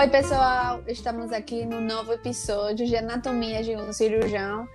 [0.00, 0.82] Oi, pessoal!
[0.86, 4.66] Estamos aqui no novo episódio de Anatomia de um Cirurgião.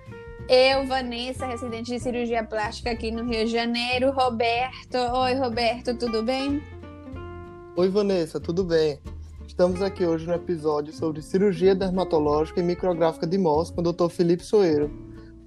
[0.48, 4.12] Eu, Vanessa, residente de cirurgia plástica aqui no Rio de Janeiro.
[4.12, 4.96] Roberto.
[4.96, 6.62] Oi, Roberto, tudo bem?
[7.74, 9.00] Oi, Vanessa, tudo bem?
[9.48, 14.08] Estamos aqui hoje no episódio sobre cirurgia dermatológica e micrográfica de MOS com o Dr.
[14.08, 14.92] Felipe Soeiro.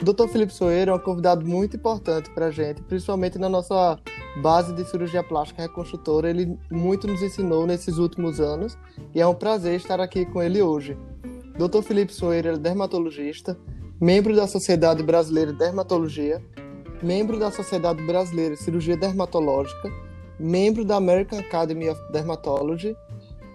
[0.01, 0.27] O Dr.
[0.27, 3.97] Felipe Soeiro é um convidado muito importante para a gente, principalmente na nossa
[4.37, 6.29] base de cirurgia plástica reconstrutora.
[6.29, 8.77] Ele muito nos ensinou nesses últimos anos
[9.13, 10.97] e é um prazer estar aqui com ele hoje.
[11.57, 11.81] Dr.
[11.81, 13.57] Felipe Soeiro é dermatologista,
[13.99, 16.41] membro da Sociedade Brasileira de Dermatologia,
[17.03, 19.91] membro da Sociedade Brasileira de Cirurgia Dermatológica,
[20.39, 22.95] membro da American Academy of Dermatology.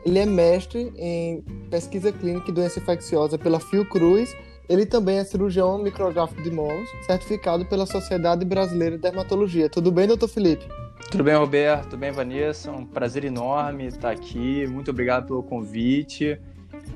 [0.05, 4.37] Ele é mestre em pesquisa clínica e doença infecciosa pela Fiocruz
[4.69, 9.69] ele também é cirurgião micrográfico de mãos, certificado pela Sociedade Brasileira de Dermatologia.
[9.69, 10.67] Tudo bem, doutor Felipe?
[11.11, 11.91] Tudo bem, Roberto?
[11.91, 12.71] Tudo bem, Vanessa?
[12.71, 14.67] Um prazer enorme estar aqui.
[14.67, 16.41] Muito obrigado pelo convite.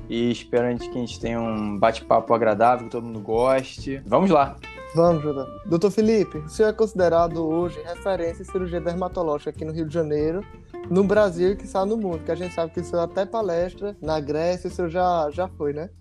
[0.09, 4.01] E espero que a gente tenha um bate-papo agradável, que todo mundo goste.
[4.05, 4.55] Vamos lá!
[4.95, 5.45] Vamos, Judá.
[5.67, 9.93] Doutor Felipe, o senhor é considerado hoje referência em cirurgia dermatológica aqui no Rio de
[9.93, 10.43] Janeiro,
[10.89, 13.23] no Brasil e que está no mundo, que a gente sabe que o senhor até
[13.23, 15.91] palestra na Grécia, o senhor já, já foi, né?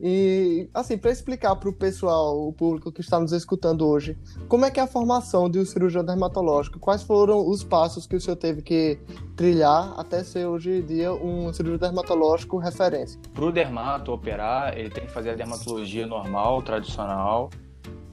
[0.00, 4.64] E, assim, para explicar para o pessoal, o público que está nos escutando hoje, como
[4.64, 6.78] é que é a formação de um cirurgião dermatológico?
[6.78, 9.00] Quais foram os passos que o senhor teve que
[9.34, 13.20] trilhar até ser hoje em dia um cirurgião dermatológico referência?
[13.34, 17.50] Para o dermato operar, ele tem que fazer a dermatologia normal, tradicional,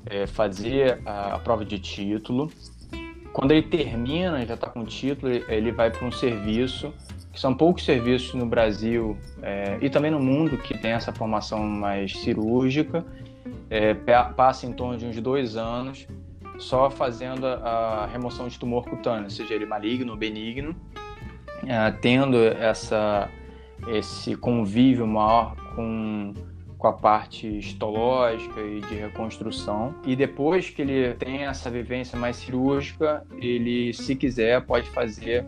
[0.07, 2.51] é, fazer a, a prova de título.
[3.31, 6.91] Quando ele termina, já está com o título, ele vai para um serviço
[7.39, 12.13] são poucos serviços no Brasil é, e também no mundo que tem essa formação mais
[12.17, 13.05] cirúrgica,
[13.69, 13.93] é,
[14.35, 16.07] passa em torno de uns dois anos
[16.57, 20.75] só fazendo a, a remoção de tumor cutâneo, seja ele maligno ou benigno,
[21.67, 23.29] é, tendo essa,
[23.87, 26.33] esse convívio maior com,
[26.77, 29.95] com a parte histológica e de reconstrução.
[30.05, 35.45] E depois que ele tem essa vivência mais cirúrgica, ele, se quiser, pode fazer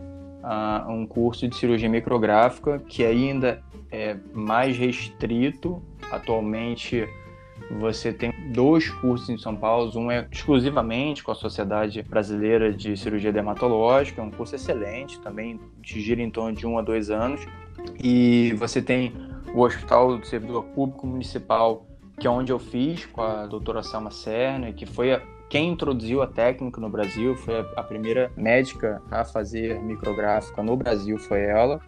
[0.88, 5.82] um curso de cirurgia micrográfica que ainda é mais restrito.
[6.10, 7.06] Atualmente
[7.78, 12.96] você tem dois cursos em São Paulo, um é exclusivamente com a Sociedade Brasileira de
[12.96, 17.46] Cirurgia Dermatológica, é um curso excelente, também gira em torno de um a dois anos.
[18.02, 19.12] E você tem
[19.54, 21.86] o Hospital do Servidor Público Municipal,
[22.18, 26.22] que é onde eu fiz com a doutora Selma Serna, que foi a quem introduziu
[26.22, 31.80] a técnica no Brasil foi a primeira médica a fazer micrográfica no Brasil, foi ela.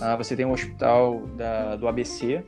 [0.00, 2.44] Ah, você tem um hospital da, do ABC,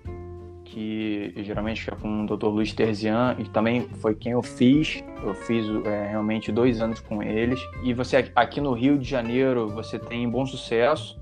[0.65, 2.47] que geralmente é com o Dr.
[2.47, 5.03] Luiz Terzian, e também foi quem eu fiz.
[5.25, 7.61] Eu fiz é, realmente dois anos com eles.
[7.83, 11.19] E você aqui no Rio de Janeiro, você tem Bom Sucesso,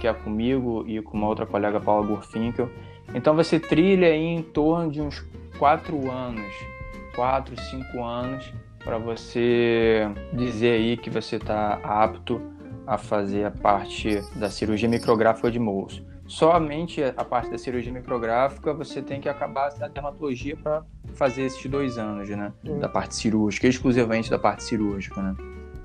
[0.00, 2.70] que é comigo e com uma outra colega, Paula Gorfinkel.
[3.14, 5.20] Então você trilha em torno de uns
[5.58, 6.73] quatro anos
[7.14, 8.52] 4, 5 anos
[8.84, 10.02] para você
[10.32, 12.40] dizer aí que você está apto
[12.86, 16.04] a fazer a parte da cirurgia micrográfica de moço.
[16.26, 21.64] Somente a parte da cirurgia micrográfica você tem que acabar a dermatologia para fazer esses
[21.66, 22.52] dois anos, né?
[22.80, 25.34] Da parte cirúrgica, exclusivamente da parte cirúrgica, né?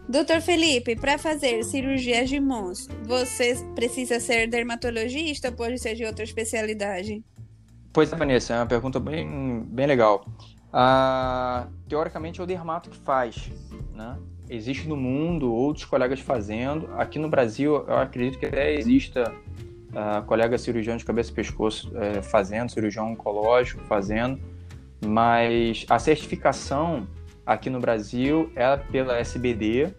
[0.07, 6.03] Doutor Felipe, para fazer cirurgia de moço, você precisa ser dermatologista ou pode ser de
[6.03, 7.23] outra especialidade?
[7.93, 10.25] Pois é, Vanessa, é uma pergunta bem, bem legal.
[10.71, 13.49] Ah, teoricamente é o dermato que faz,
[13.93, 14.17] né?
[14.49, 16.89] Existe no mundo outros colegas fazendo.
[16.97, 19.31] Aqui no Brasil, eu acredito que até exista
[19.89, 24.39] uh, colega cirurgião de cabeça e pescoço uh, fazendo, cirurgião oncológico fazendo,
[25.05, 27.07] mas a certificação
[27.45, 29.93] aqui no Brasil é pela SBD,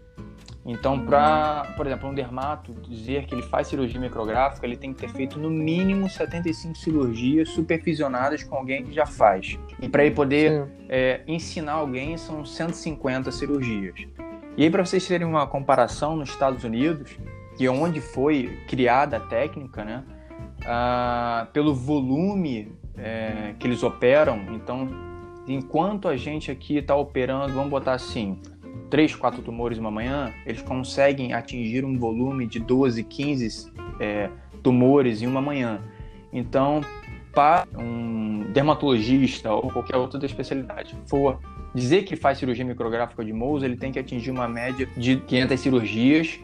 [0.65, 5.01] então, para, por exemplo, um dermato dizer que ele faz cirurgia micrográfica, ele tem que
[5.01, 9.59] ter feito no mínimo 75 cirurgias supervisionadas com alguém que já faz.
[9.81, 14.07] E para ele poder é, ensinar alguém, são 150 cirurgias.
[14.57, 17.17] E aí, para vocês terem uma comparação nos Estados Unidos,
[17.57, 20.05] que é onde foi criada a técnica, né?
[20.67, 24.89] Ah, pelo volume é, que eles operam, então,
[25.49, 28.39] enquanto a gente aqui está operando, vamos botar assim,
[28.91, 34.29] três, quatro tumores uma manhã, eles conseguem atingir um volume de 12, 15 é,
[34.63, 35.81] tumores em uma manhã.
[36.33, 36.81] Então,
[37.33, 41.39] para um dermatologista ou qualquer outra especialidade for
[41.75, 45.61] dizer que faz cirurgia micrográfica de Mohs, ele tem que atingir uma média de 500
[45.61, 46.41] cirurgias,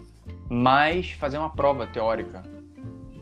[0.48, 2.42] mais fazer uma prova teórica.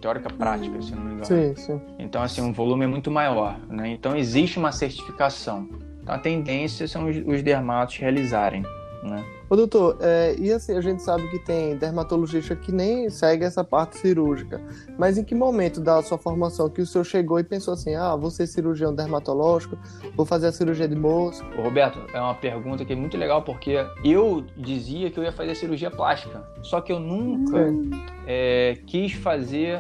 [0.01, 1.25] Teórica prática, se não me engano.
[1.25, 1.81] Sim, sim.
[1.99, 3.59] Então, assim, um volume é muito maior.
[3.71, 3.89] Né?
[3.89, 5.67] Então, existe uma certificação.
[6.03, 8.63] Então, a tendência são os, os dermatos realizarem
[9.05, 9.25] né?
[9.49, 13.63] Ô, doutor, é, e assim, a gente sabe que tem dermatologista que nem segue essa
[13.63, 14.61] parte cirúrgica,
[14.99, 18.17] mas em que momento da sua formação que o senhor chegou e pensou assim, ah,
[18.17, 19.77] vou ser cirurgião dermatológico,
[20.17, 21.45] vou fazer a cirurgia de moço?
[21.59, 25.33] Ô, Roberto, é uma pergunta que é muito legal, porque eu dizia que eu ia
[25.33, 27.91] fazer cirurgia plástica, só que eu nunca hum.
[28.27, 29.79] é, quis fazer,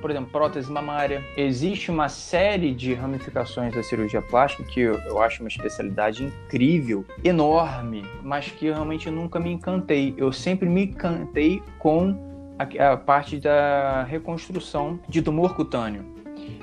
[0.00, 1.22] por exemplo, prótese mamária.
[1.36, 7.04] Existe uma série de ramificações da cirurgia plástica que eu, eu acho uma especialidade incrível,
[7.22, 10.14] enorme, mas que eu realmente nunca me encantei.
[10.16, 12.16] Eu sempre me encantei com
[12.58, 16.04] a, a parte da reconstrução de tumor cutâneo.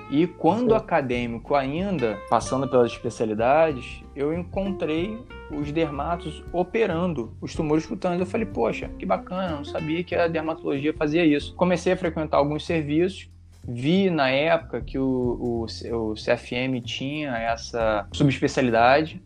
[0.09, 0.75] E quando Sim.
[0.75, 5.17] acadêmico ainda, passando pelas especialidades, eu encontrei
[5.51, 8.21] os dermatos operando os tumores cutâneos.
[8.21, 11.53] Eu falei, poxa, que bacana, não sabia que a dermatologia fazia isso.
[11.55, 13.29] Comecei a frequentar alguns serviços,
[13.67, 19.21] vi na época que o, o, o CFM tinha essa subespecialidade,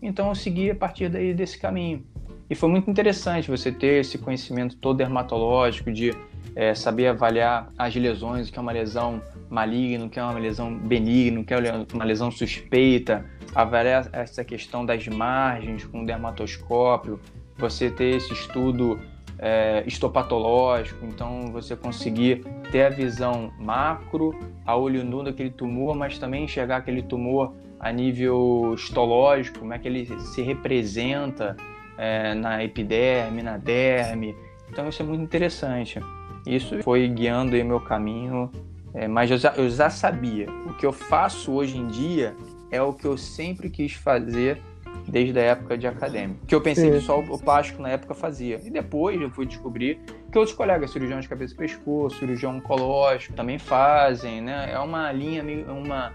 [0.00, 2.04] então eu segui a partir daí desse caminho.
[2.50, 6.12] E foi muito interessante você ter esse conhecimento todo dermatológico, de
[6.56, 10.38] é, saber avaliar as lesões, o que é uma lesão maligna, o que é uma
[10.38, 11.58] lesão benigna, o que é
[11.92, 13.24] uma lesão suspeita,
[13.54, 17.20] avaliar essa questão das margens com o dermatoscópio,
[17.56, 18.98] você ter esse estudo
[19.38, 24.34] é, histopatológico, então você conseguir ter a visão macro,
[24.64, 29.78] a olho nu daquele tumor, mas também enxergar aquele tumor a nível histológico, como é
[29.78, 31.56] que ele se representa
[31.98, 34.36] é, na epiderme, na derme.
[34.70, 36.00] Então isso é muito interessante.
[36.46, 38.50] Isso foi guiando o meu caminho,
[38.94, 40.48] é, mas eu já, eu já sabia.
[40.66, 42.34] O que eu faço hoje em dia
[42.70, 44.62] é o que eu sempre quis fazer
[45.06, 46.46] desde a época de acadêmico.
[46.46, 46.98] Que eu pensei Sim.
[46.98, 48.60] que só o plástico na época fazia.
[48.64, 53.34] E depois eu fui descobrir que outros colegas, cirurgiões de cabeça e pescoço, cirurgião oncológico,
[53.34, 54.70] também fazem, né?
[54.70, 55.70] É uma linha meio.
[55.70, 56.12] uma,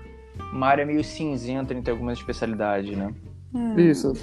[0.52, 3.14] uma área meio cinzenta entre algumas especialidades, né?
[3.54, 3.78] Hum.
[3.78, 4.14] Isso.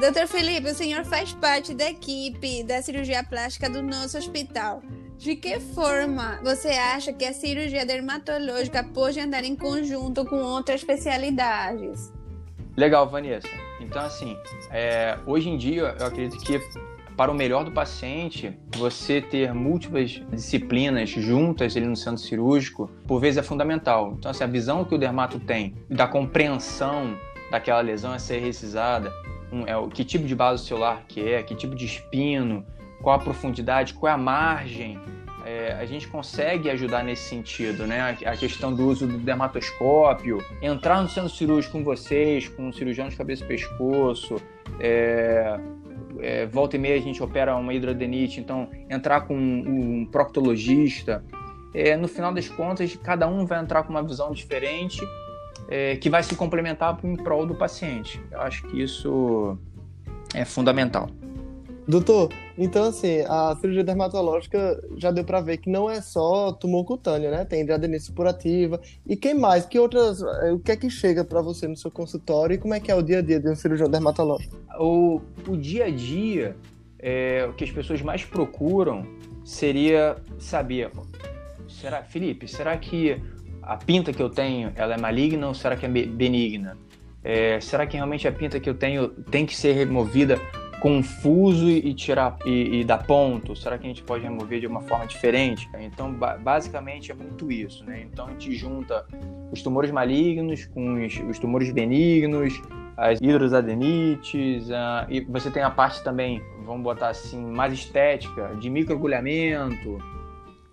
[0.00, 4.82] Doutor Felipe, o senhor faz parte da equipe da cirurgia plástica do nosso hospital.
[5.16, 10.80] De que forma você acha que a cirurgia dermatológica pode andar em conjunto com outras
[10.80, 12.12] especialidades?
[12.76, 13.48] Legal, Vanessa.
[13.80, 14.36] Então, assim,
[14.70, 16.60] é, hoje em dia, eu acredito que
[17.16, 23.20] para o melhor do paciente, você ter múltiplas disciplinas juntas ali no centro cirúrgico, por
[23.20, 24.16] vezes é fundamental.
[24.18, 27.16] Então, assim, a visão que o dermato tem da compreensão
[27.52, 29.12] daquela lesão a ser recisada,
[29.54, 32.64] um, é, que tipo de base celular que é, que tipo de espino,
[33.02, 34.98] qual a profundidade, qual é a margem,
[35.44, 38.16] é, a gente consegue ajudar nesse sentido, né?
[38.24, 43.08] A, questão do uso do dermatoscópio, entrar no centro cirúrgico com vocês, com um cirurgião
[43.08, 44.36] de cabeça e pescoço,
[44.80, 45.60] é,
[46.20, 51.22] é, volta e meia a gente opera uma hidradenite, então entrar com um, um proctologista,
[51.74, 55.04] é, no final das contas, cada um vai entrar com uma visão diferente
[55.68, 58.20] é, que vai se complementar em prol do paciente.
[58.30, 59.58] Eu acho que isso
[60.34, 61.08] é fundamental.
[61.86, 66.84] Doutor, então assim, a cirurgia dermatológica já deu para ver que não é só tumor
[66.84, 67.44] cutâneo, né?
[67.44, 68.80] Tem hidradenice supurativa.
[69.06, 69.66] E quem mais?
[69.66, 70.22] Que outras?
[70.22, 72.90] Eh, o que é que chega para você no seu consultório e como é que
[72.90, 74.56] é o dia a dia de um cirurgião dermatológico?
[74.78, 76.56] O, o dia a dia,
[76.98, 79.06] é, o que as pessoas mais procuram
[79.44, 80.90] seria saber,
[81.68, 83.20] será, Felipe, será que
[83.66, 86.76] a pinta que eu tenho, ela é maligna ou será que é benigna?
[87.22, 90.38] É, será que realmente a pinta que eu tenho tem que ser removida
[90.80, 93.56] confuso e tirar e, e, dar ponto?
[93.56, 95.66] Será que a gente pode remover de uma forma diferente?
[95.78, 98.02] Então, ba basicamente é muito isso, né?
[98.02, 99.06] Então a gente junta
[99.50, 102.60] os tumores malignos com os, os tumores benignos,
[102.96, 108.68] as hidrosadenites, uh, e você tem a parte também, vamos botar assim, mais estética, de
[108.68, 109.98] microagulhamento,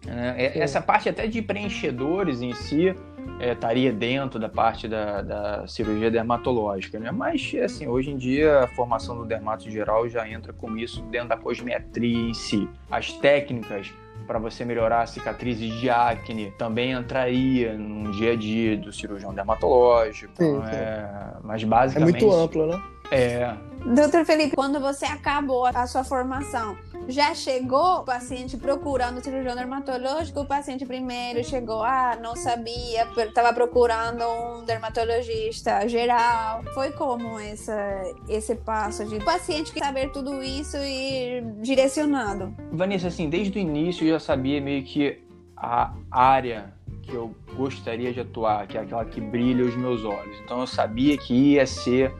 [0.07, 2.95] é, essa parte até de preenchedores em si
[3.39, 7.11] é, estaria dentro da parte da, da, cirurgia dermatológica, né?
[7.11, 11.29] Mas, assim, hoje em dia a formação do dermato geral já entra com isso dentro
[11.29, 12.67] da cosmetria em si.
[12.89, 13.91] As técnicas
[14.27, 20.33] para você melhorar cicatrizes de acne também entraria no dia a dia do cirurgião dermatológico.
[20.37, 20.75] Sim, sim.
[20.75, 22.23] É, mas basicamente.
[22.23, 22.81] É muito amplo, né?
[23.11, 23.53] É.
[23.85, 26.77] Doutor Felipe, quando você acabou a sua formação,
[27.07, 30.41] já chegou o paciente procurando cirurgião dermatológico?
[30.41, 36.63] O paciente primeiro chegou, ah, não sabia, estava procurando um dermatologista geral.
[36.73, 42.55] Foi como essa, esse passo de o paciente saber tudo isso e direcionado?
[42.71, 45.21] Vanessa, assim, desde o início eu já sabia meio que
[45.57, 50.39] a área que eu gostaria de atuar, que é aquela que brilha os meus olhos.
[50.43, 52.13] Então eu sabia que ia ser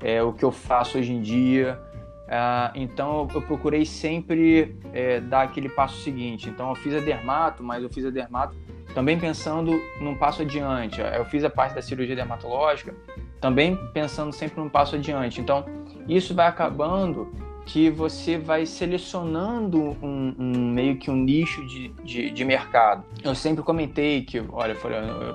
[0.00, 1.78] é, o que eu faço hoje em dia.
[2.28, 6.48] É, então eu procurei sempre é, dar aquele passo seguinte.
[6.48, 8.54] Então eu fiz a dermato, mas eu fiz a dermato
[8.94, 11.00] também pensando num passo adiante.
[11.00, 12.94] Eu fiz a parte da cirurgia dermatológica
[13.40, 15.40] também pensando sempre num passo adiante.
[15.40, 15.64] Então
[16.08, 17.32] isso vai acabando
[17.66, 23.04] que você vai selecionando um, um meio que um nicho de, de, de, mercado.
[23.24, 24.76] Eu sempre comentei que, olha,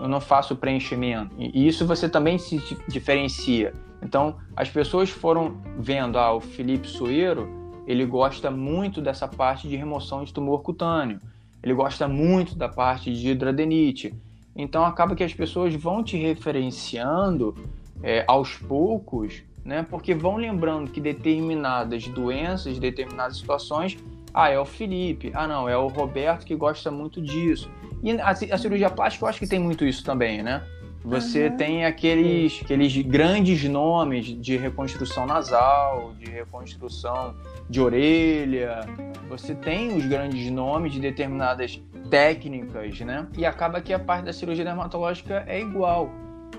[0.02, 1.36] eu não faço preenchimento.
[1.38, 2.58] E isso você também se
[2.88, 3.74] diferencia.
[4.02, 7.50] Então, as pessoas foram vendo, ah, o Felipe Soeiro,
[7.86, 11.20] ele gosta muito dessa parte de remoção de tumor cutâneo.
[11.62, 14.14] Ele gosta muito da parte de hidradenite.
[14.56, 17.54] Então, acaba que as pessoas vão te referenciando
[18.02, 19.86] é, aos poucos né?
[19.90, 23.98] Porque vão lembrando que determinadas doenças, determinadas situações,
[24.34, 27.70] ah, é o Felipe, ah, não, é o Roberto que gosta muito disso.
[28.04, 30.64] E a, a cirurgia plástica eu acho que tem muito isso também, né?
[31.04, 31.58] Você uhum.
[31.58, 37.36] tem aqueles, aqueles grandes nomes de reconstrução nasal, de reconstrução
[37.68, 38.82] de orelha.
[39.28, 43.28] Você tem os grandes nomes de determinadas técnicas, né?
[43.36, 46.12] E acaba que a parte da cirurgia dermatológica é igual.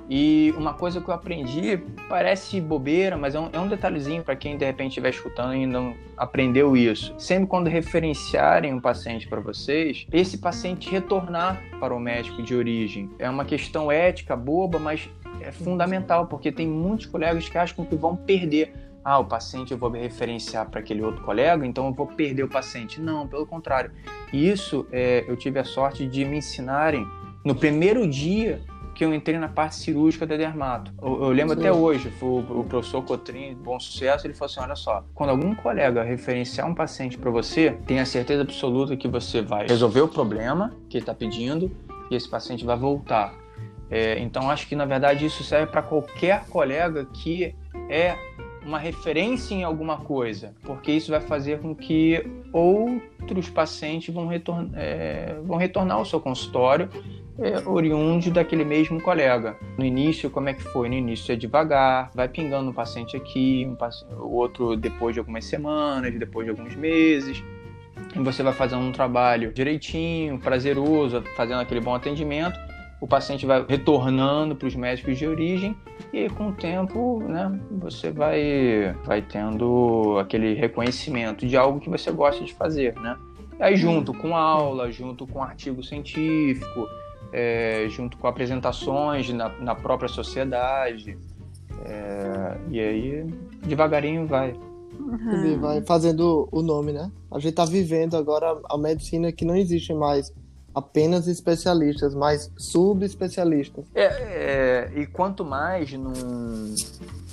[0.08, 4.37] E uma coisa que eu aprendi, parece bobeira, mas é um, é um detalhezinho para
[4.37, 7.14] quem de repente estiver escutando e não aprendeu isso.
[7.18, 13.11] Sempre quando referenciarem um paciente para vocês, esse paciente retornar para o médico de origem.
[13.18, 15.08] É uma questão ética boba, mas
[15.40, 18.72] é fundamental, porque tem muitos colegas que acham que vão perder.
[19.04, 22.49] Ah, o paciente eu vou referenciar para aquele outro colega, então eu vou perder o
[22.49, 23.00] paciente.
[23.00, 23.90] Não, pelo contrário.
[24.32, 27.04] Isso é, eu tive a sorte de me ensinarem
[27.44, 28.61] no primeiro dia
[29.02, 30.92] que eu entrei na parte cirúrgica da dermato.
[31.02, 31.61] Eu, eu lembro Sim.
[31.61, 35.30] até hoje, foi o, o professor Cotrim, bom sucesso, ele falou assim: olha só, quando
[35.30, 40.06] algum colega referenciar um paciente para você, tenha certeza absoluta que você vai resolver o
[40.06, 41.68] problema que ele está pedindo
[42.09, 43.35] e esse paciente vai voltar.
[43.90, 47.56] É, então, acho que na verdade isso serve para qualquer colega que
[47.90, 48.16] é
[48.64, 54.71] uma referência em alguma coisa, porque isso vai fazer com que outros pacientes vão, retorn
[54.75, 56.88] é, vão retornar ao seu consultório
[57.39, 59.57] é, oriundo daquele mesmo colega.
[59.79, 60.89] No início, como é que foi?
[60.89, 65.21] No início é devagar, vai pingando um paciente aqui, um paci o outro depois de
[65.21, 67.43] algumas semanas, depois de alguns meses.
[68.15, 72.59] E você vai fazendo um trabalho direitinho, prazeroso, fazendo aquele bom atendimento.
[73.01, 75.77] O paciente vai retornando para os médicos de origem
[76.12, 82.12] e com o tempo, né, você vai, vai tendo aquele reconhecimento de algo que você
[82.12, 83.17] gosta de fazer, né?
[83.59, 86.89] Aí junto com aula, junto com artigo científico,
[87.33, 91.17] é, junto com apresentações na, na própria sociedade.
[91.85, 93.27] É, e aí,
[93.67, 94.55] devagarinho vai.
[95.01, 95.59] Uhum.
[95.59, 97.11] Vai fazendo o nome, né?
[97.31, 100.33] A gente está vivendo agora a medicina que não existe mais
[100.75, 103.85] apenas especialistas, mas subespecialistas.
[103.95, 106.75] É, é, e quanto mais num,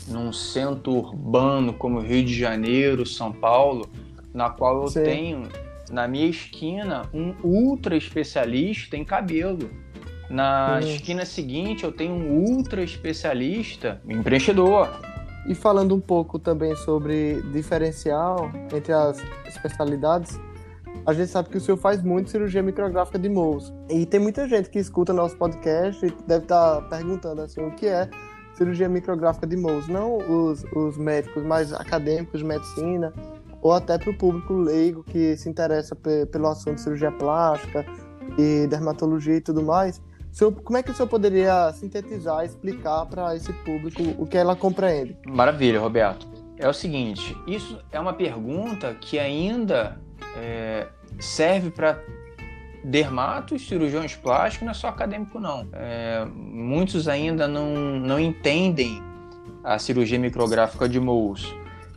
[0.08, 3.88] num centro urbano como Rio de Janeiro, São Paulo,
[4.34, 5.03] na qual eu Sim.
[5.03, 5.50] tenho
[5.91, 9.69] na minha esquina um ultra especialista em cabelo.
[10.29, 14.88] Na esquina seguinte, eu tenho um ultra especialista em preenchedor.
[15.48, 20.39] E falando um pouco também sobre diferencial entre as especialidades,
[21.05, 23.74] a gente sabe que o senhor faz muito cirurgia micrográfica de mols.
[23.89, 27.88] E tem muita gente que escuta nosso podcast e deve estar perguntando assim, o que
[27.88, 28.08] é
[28.53, 29.88] cirurgia micrográfica de mols?
[29.88, 33.13] Não os, os médicos mais acadêmicos de medicina,
[33.61, 37.85] ou até para o público leigo que se interessa pelo assunto de cirurgia plástica
[38.37, 40.01] e dermatologia e tudo mais.
[40.31, 44.55] Senhor, como é que o senhor poderia sintetizar, explicar para esse público o que ela
[44.55, 45.17] compreende?
[45.27, 46.27] Maravilha, Roberto.
[46.57, 49.99] É o seguinte, isso é uma pergunta que ainda
[50.35, 50.87] é,
[51.19, 51.99] serve para
[52.83, 55.67] dermatos, cirurgiões plásticos, não é só acadêmico não.
[55.73, 59.01] É, muitos ainda não, não entendem
[59.63, 61.53] a cirurgia micrográfica de Mohs.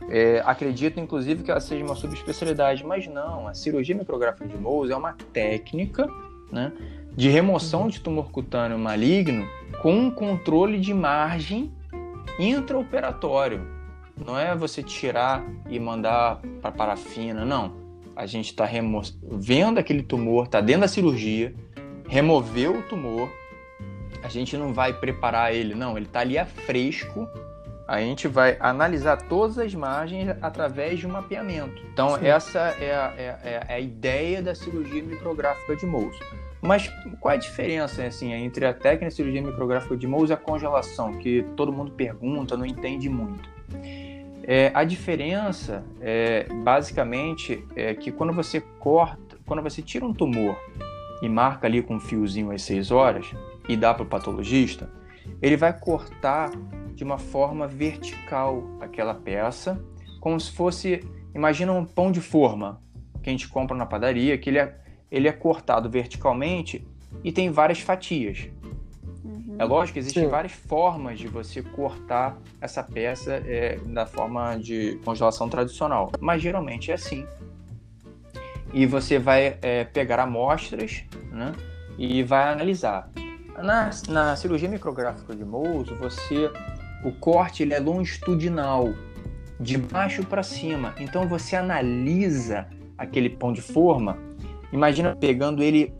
[0.09, 3.47] É, acredito, inclusive, que ela seja uma subespecialidade, mas não.
[3.47, 6.07] A cirurgia micrográfica de Mohs é uma técnica
[6.51, 6.71] né,
[7.15, 9.47] de remoção de tumor cutâneo maligno
[9.81, 11.71] com controle de margem
[12.39, 13.65] intraoperatório.
[14.25, 17.81] Não é você tirar e mandar para parafina, não.
[18.15, 18.69] A gente está
[19.23, 21.55] vendo aquele tumor, está dentro da cirurgia,
[22.07, 23.27] removeu o tumor,
[24.23, 25.97] a gente não vai preparar ele, não.
[25.97, 27.27] Ele está ali a fresco.
[27.87, 31.81] A gente vai analisar todas as margens através de um mapeamento.
[31.91, 32.27] Então, Sim.
[32.27, 36.17] essa é a, é, é a, ideia da cirurgia micrográfica de Mohs.
[36.61, 40.33] Mas qual é a diferença assim, entre a técnica de cirurgia micrográfica de Mohs e
[40.33, 43.49] a congelação, que todo mundo pergunta, não entende muito?
[44.45, 50.57] É, a diferença, é, basicamente, é que quando você corta, quando você tira um tumor
[51.21, 53.33] e marca ali com um fiozinho às 6 horas
[53.67, 54.89] e dá para o patologista,
[55.41, 56.51] ele vai cortar
[56.93, 59.83] de uma forma vertical aquela peça,
[60.19, 61.01] como se fosse,
[61.33, 62.81] imagina um pão de forma
[63.21, 64.83] que a gente compra na padaria, que ele é
[65.13, 66.83] ele é cortado verticalmente
[67.23, 68.49] e tem várias fatias.
[69.23, 69.55] Uhum.
[69.59, 70.29] É lógico que existem Sim.
[70.29, 76.89] várias formas de você cortar essa peça é, da forma de congelação tradicional, mas geralmente
[76.89, 77.27] é assim.
[78.73, 81.53] E você vai é, pegar amostras né,
[81.95, 83.07] e vai analisar.
[83.61, 86.49] Na, na cirurgia micrográfica de Mohs, você
[87.03, 88.93] o corte ele é longitudinal,
[89.59, 90.93] de baixo para cima.
[90.99, 92.67] Então você analisa
[92.97, 94.17] aquele pão de forma,
[94.71, 95.93] imagina pegando ele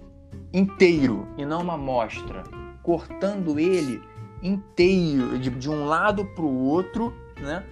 [0.53, 2.43] inteiro e não uma amostra,
[2.81, 4.01] cortando ele
[4.41, 7.63] inteiro de, de um lado para o outro, né?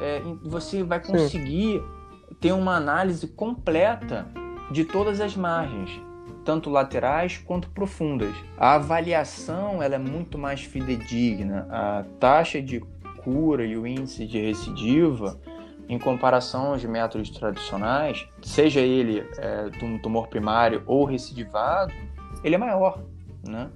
[0.00, 2.36] É, você vai conseguir Sim.
[2.40, 4.26] ter uma análise completa
[4.70, 6.00] de todas as margens,
[6.46, 8.32] tanto laterais quanto profundas.
[8.56, 11.66] A avaliação ela é muito mais fidedigna.
[11.68, 12.80] A taxa de
[13.22, 15.38] cura e o índice de recidiva,
[15.88, 21.92] em comparação aos métodos tradicionais, seja ele é, um tumor primário ou recidivado,
[22.44, 23.02] ele é maior,
[23.46, 23.68] né?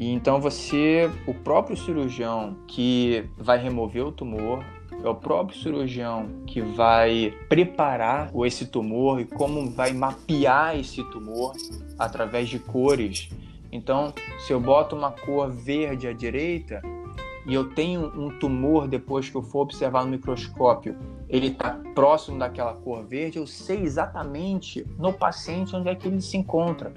[0.00, 4.64] E então você, o próprio cirurgião que vai remover o tumor,
[5.02, 11.54] é o próprio cirurgião que vai preparar esse tumor e como vai mapear esse tumor
[11.98, 13.28] através de cores.
[13.70, 16.80] Então, se eu boto uma cor verde à direita
[17.46, 20.96] e eu tenho um tumor depois que eu for observar no microscópio,
[21.28, 26.20] ele está próximo daquela cor verde, eu sei exatamente no paciente onde é que ele
[26.20, 26.92] se encontra.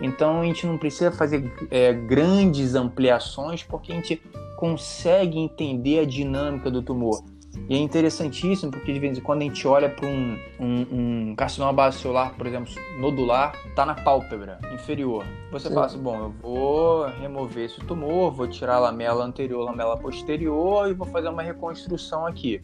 [0.00, 4.22] Então a gente não precisa fazer é, grandes ampliações porque a gente
[4.58, 7.22] consegue entender a dinâmica do tumor.
[7.68, 11.34] E é interessantíssimo porque de vez em quando a gente olha para um, um, um
[11.36, 15.24] carcinoma base celular, por exemplo, nodular, está na pálpebra inferior.
[15.52, 15.74] Você Sim.
[15.74, 19.96] fala assim, bom, eu vou remover esse tumor, vou tirar a lamela anterior, a lamela
[19.96, 22.60] posterior e vou fazer uma reconstrução aqui.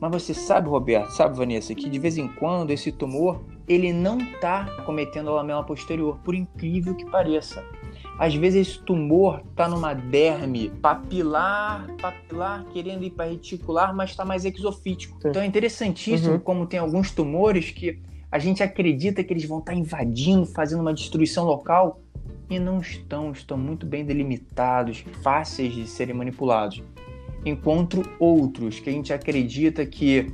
[0.00, 4.16] Mas você sabe, Roberto, sabe, Vanessa, que de vez em quando esse tumor ele não
[4.18, 7.62] está cometendo a lamela posterior, por incrível que pareça.
[8.22, 14.24] Às vezes esse tumor está numa derme papilar, papilar, querendo ir para reticular, mas está
[14.24, 15.20] mais exofítico.
[15.20, 15.30] Sim.
[15.30, 16.38] Então é interessantíssimo uhum.
[16.38, 17.98] como tem alguns tumores que
[18.30, 22.00] a gente acredita que eles vão estar tá invadindo, fazendo uma destruição local,
[22.48, 26.80] e não estão, estão muito bem delimitados, fáceis de serem manipulados.
[27.44, 30.32] Encontro outros que a gente acredita que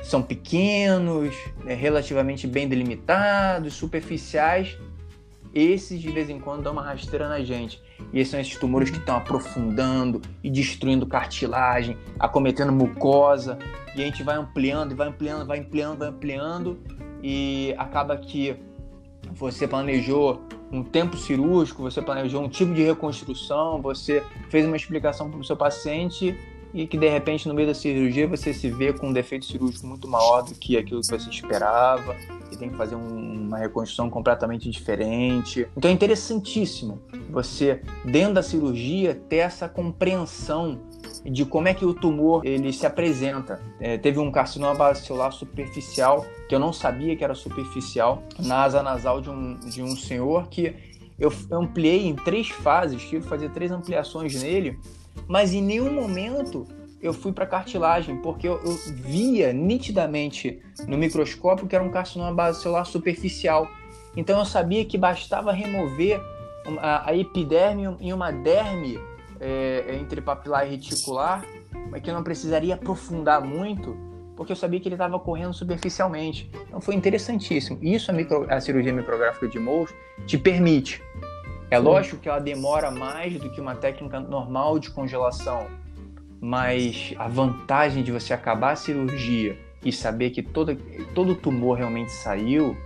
[0.00, 1.34] são pequenos,
[1.64, 4.78] né, relativamente bem delimitados, superficiais.
[5.56, 7.82] Esses de vez em quando dão uma rasteira na gente.
[8.12, 13.58] E esses são esses tumores que estão aprofundando e destruindo cartilagem, acometendo mucosa.
[13.96, 16.78] E a gente vai ampliando, vai ampliando, vai ampliando, vai ampliando.
[17.22, 18.54] E acaba que
[19.32, 25.30] você planejou um tempo cirúrgico, você planejou um tipo de reconstrução, você fez uma explicação
[25.30, 26.36] para o seu paciente
[26.76, 29.86] e que de repente no meio da cirurgia você se vê com um defeito cirúrgico
[29.86, 32.14] muito maior do que aquilo que você esperava
[32.52, 35.66] e tem que fazer um, uma reconstrução completamente diferente.
[35.74, 40.78] Então é interessantíssimo você dentro da cirurgia ter essa compreensão
[41.24, 43.58] de como é que o tumor ele se apresenta.
[43.80, 48.82] É, teve um carcinoma celular superficial que eu não sabia que era superficial na asa
[48.82, 50.74] nasal de um, de um senhor que
[51.18, 54.78] eu ampliei em três fases, tive que fazer três ampliações nele
[55.28, 56.66] mas em nenhum momento
[57.00, 62.32] eu fui para cartilagem, porque eu, eu, via nitidamente no microscópio que era um carcinoma
[62.32, 63.68] base celular superficial.
[64.16, 66.20] Então eu sabia que bastava remover
[66.80, 68.98] a, a epiderme e uma derme
[69.40, 71.44] é, entre papilar e reticular,
[71.90, 73.96] mas que eu não precisaria aprofundar muito,
[74.34, 76.50] porque eu sabia que ele estava correndo superficialmente.
[76.66, 77.78] Então foi interessantíssimo.
[77.82, 79.94] Isso a, micro, a cirurgia micrográfica de Mohs
[80.26, 81.02] te permite.
[81.70, 85.66] É lógico que ela demora mais do que uma técnica normal de congelação,
[86.40, 90.76] mas a vantagem de você acabar a cirurgia e saber que todo,
[91.14, 92.76] todo tumor realmente saiu,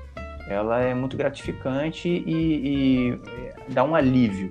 [0.49, 3.19] ela é muito gratificante e,
[3.69, 4.51] e dá um alívio.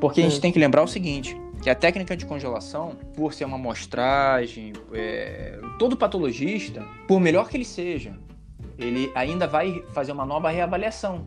[0.00, 3.44] Porque a gente tem que lembrar o seguinte, que a técnica de congelação, por ser
[3.44, 8.14] uma amostragem, é, todo patologista, por melhor que ele seja,
[8.78, 11.26] ele ainda vai fazer uma nova reavaliação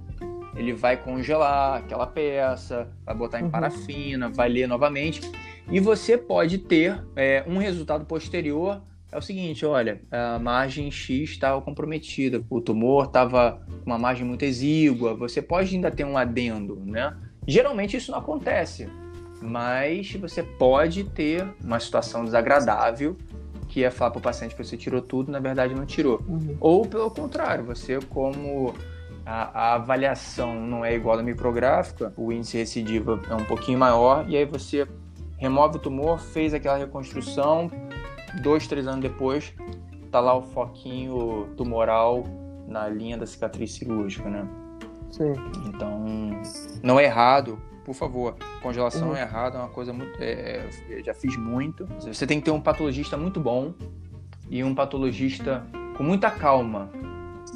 [0.60, 3.50] ele vai congelar aquela peça, vai botar em uhum.
[3.50, 5.22] parafina, vai ler novamente.
[5.72, 8.82] E você pode ter é, um resultado posterior.
[9.10, 14.26] É o seguinte, olha, a margem X estava comprometida, o tumor estava com uma margem
[14.26, 17.16] muito exígua, você pode ainda ter um adendo, né?
[17.48, 18.88] Geralmente isso não acontece,
[19.42, 23.18] mas você pode ter uma situação desagradável
[23.70, 26.22] que é falar para o paciente que você tirou tudo, na verdade não tirou.
[26.28, 26.58] Uhum.
[26.60, 28.76] Ou pelo contrário, você como
[29.30, 34.26] a, a, avaliação não é igual à micrográfica, o índice recidiva é um pouquinho maior,
[34.28, 34.88] e aí você
[35.38, 37.70] remove o tumor, fez aquela reconstrução,
[38.42, 39.54] dois, três anos depois,
[40.10, 42.24] tá lá o foquinho tumoral
[42.68, 44.48] na linha da cicatriz cirúrgica, né?
[45.12, 45.34] Sim.
[45.68, 46.04] Então,
[46.82, 48.36] não é errado por favor.
[48.62, 49.18] Congelação Uhum.
[49.18, 50.12] errada é uma coisa muito.
[50.20, 51.88] é, eu já fiz muito.
[52.00, 53.74] Você tem que ter um patologista muito bom
[54.50, 55.64] e um patologista
[55.98, 56.90] com muita calma.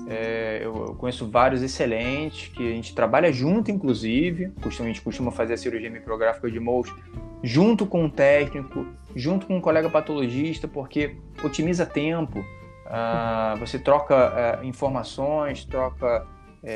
[0.08, 4.52] É, eu conheço vários excelentes que a gente trabalha junto, inclusive.
[4.62, 6.94] Costuma- A gente costuma fazer a cirurgia micrográfica de Mohs
[7.44, 12.44] junto com um técnico, junto com um colega patologista, porque otimiza tempo.
[12.86, 14.16] ah, você troca
[14.60, 16.28] ah, informações, troca
[16.64, 16.76] é,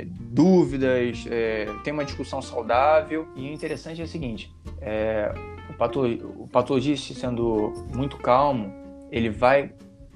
[0.00, 3.28] é, dúvidas, é, tem uma discussão saudável.
[3.36, 4.50] E o interessante é o seguinte:
[4.80, 5.32] é,
[5.68, 8.72] o patologista sendo muito calmo,
[9.10, 9.72] ele vai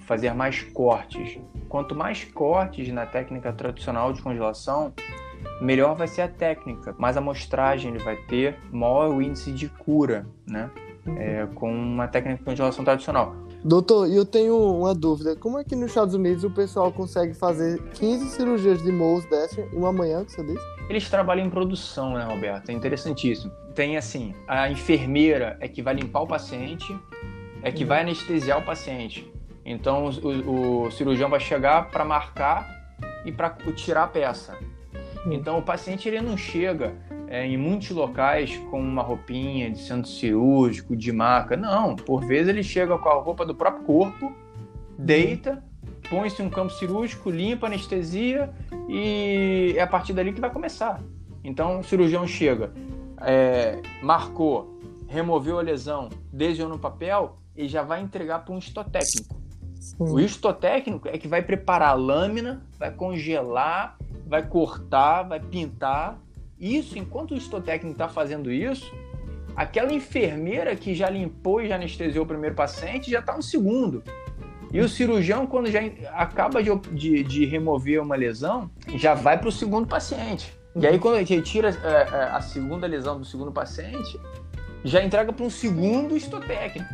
[0.06, 1.38] fazer mais cortes.
[1.68, 4.92] Quanto mais cortes na técnica tradicional de congelação,
[5.60, 10.26] melhor vai ser a técnica, mais amostragem ele vai ter, maior o índice de cura,
[10.46, 10.70] né?
[11.16, 13.34] É, com uma técnica de congelação tradicional.
[13.64, 15.36] Doutor, eu tenho uma dúvida.
[15.36, 19.60] Como é que nos Estados Unidos o pessoal consegue fazer 15 cirurgias de Mohs dessa
[19.60, 20.64] em uma manhã, que você disse?
[20.88, 22.70] Eles trabalham em produção, né, Roberto?
[22.70, 23.52] É interessantíssimo.
[23.74, 26.96] Tem assim, a enfermeira é que vai limpar o paciente,
[27.62, 29.32] é que vai anestesiar o paciente.
[29.64, 32.66] Então o, o- cirurgião vai chegar para marcar
[33.24, 34.58] e para tirar a peça.
[35.26, 36.94] Então o paciente ele não chega
[37.28, 41.56] é, em muitos locais com uma roupinha de centro cirúrgico, de maca.
[41.56, 44.34] Não, por vezes ele chega com a roupa do próprio corpo,
[44.98, 45.62] deita,
[46.10, 48.50] põe-se um campo cirúrgico, limpa, anestesia
[48.88, 51.00] e é a partir dali que vai começar.
[51.44, 52.72] Então o cirurgião chega,
[53.20, 58.58] é, marcou, removeu a lesão, desenhou no papel e já vai entregar para um
[59.82, 60.14] histotécnico.
[60.16, 66.18] O histotécnico é que vai preparar a lâmina, vai congelar, vai cortar, vai pintar.
[66.58, 68.92] Isso, enquanto o histotécnico está fazendo isso,
[69.56, 74.02] aquela enfermeira que já limpou e já anestesiou o primeiro paciente já está no segundo.
[74.72, 75.80] E o cirurgião, quando já
[76.14, 80.54] acaba de, de- de remover uma lesão, já vai para o segundo paciente.
[80.74, 84.18] E aí, quando a gente retira é, é, a segunda lesão do segundo paciente,
[84.82, 86.88] já entrega para um segundo histotécnico.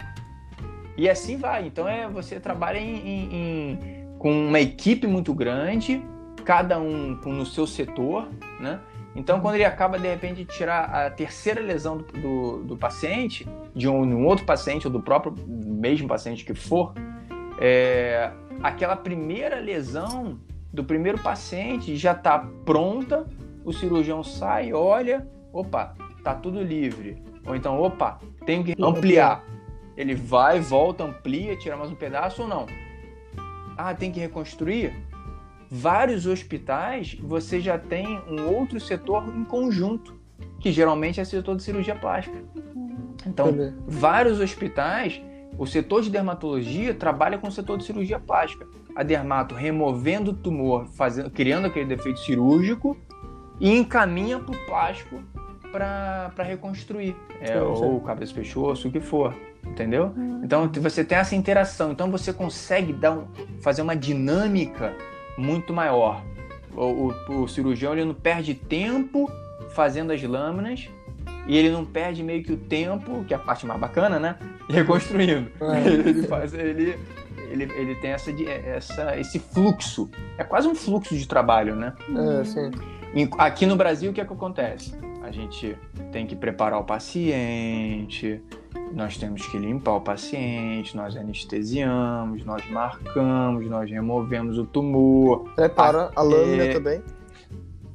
[0.98, 1.64] E assim vai.
[1.66, 3.78] Então é você trabalha em, em- em-
[4.18, 6.02] com uma equipe muito grande,
[6.44, 8.28] cada um no seu setor,
[8.61, 8.80] né?
[9.14, 13.46] Então quando ele acaba de repente de tirar a terceira lesão do, do, do paciente,
[13.74, 16.92] de um, um outro paciente ou do próprio mesmo paciente que for,
[17.61, 18.30] é,
[18.62, 20.38] aquela primeira lesão
[20.72, 23.24] do primeiro paciente já está pronta,
[23.64, 27.22] o cirurgião sai, olha, opa, tá tudo livre.
[27.46, 29.42] Ou então, opa, tem que ampliar.
[29.98, 32.66] Ele vai, volta, amplia, tira mais um pedaço ou não?
[33.76, 34.94] Ah, tem que reconstruir?
[35.68, 40.16] Vários hospitais você já tem um outro setor em conjunto,
[40.61, 42.38] que geralmente é o setor de cirurgia plástica.
[43.26, 43.48] Então,
[43.88, 45.20] vários hospitais,
[45.58, 48.68] o setor de dermatologia trabalha com o setor de cirurgia plástica.
[48.94, 52.96] A dermato removendo o tumor, fazendo, criando aquele defeito cirúrgico
[53.58, 55.20] e encaminha para o plástico
[55.72, 57.14] para reconstruir.
[57.40, 57.59] É, sim.
[57.59, 59.35] ou cabeça pescoço, o que for.
[59.66, 60.14] Entendeu?
[60.42, 61.92] Então você tem essa interação.
[61.92, 63.24] Então você consegue dar um,
[63.61, 64.94] fazer uma dinâmica
[65.37, 66.22] muito maior.
[66.74, 69.31] O, o- o cirurgião ele não perde tempo
[69.74, 70.88] fazendo as lâminas
[71.46, 74.37] e ele não perde meio que o tempo, que é a parte mais bacana, né?
[74.70, 75.50] Reconstruindo.
[75.61, 75.88] É.
[76.09, 76.98] Ele faz, ele,
[77.50, 80.11] ele, ele tem essa, essa, esse fluxo.
[80.37, 81.94] É quase um fluxo de trabalho, né?
[82.40, 82.70] É, sim.
[83.38, 84.94] Aqui no Brasil, o que é que acontece?
[85.28, 85.76] A gente
[86.10, 88.42] tem que preparar o paciente,
[88.94, 96.10] nós temos que limpar o paciente, nós anestesiamos, nós marcamos, nós removemos o tumor, Prepara
[96.16, 97.02] a lâmina é, também.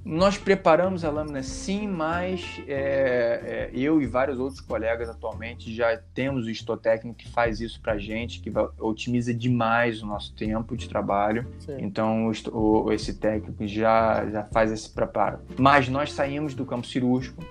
[0.05, 5.97] Nós preparamos a lâmina sim, mas é, é, eu e vários outros colegas atualmente já
[6.13, 10.89] temos o histotécnico que faz isso pra gente, que otimiza demais o nosso tempo de
[10.89, 11.47] trabalho.
[11.59, 11.77] Sim.
[11.79, 15.39] Então o- esse técnico já, já faz esse preparo.
[15.57, 17.41] Mas nós saímos do campo cirúrgico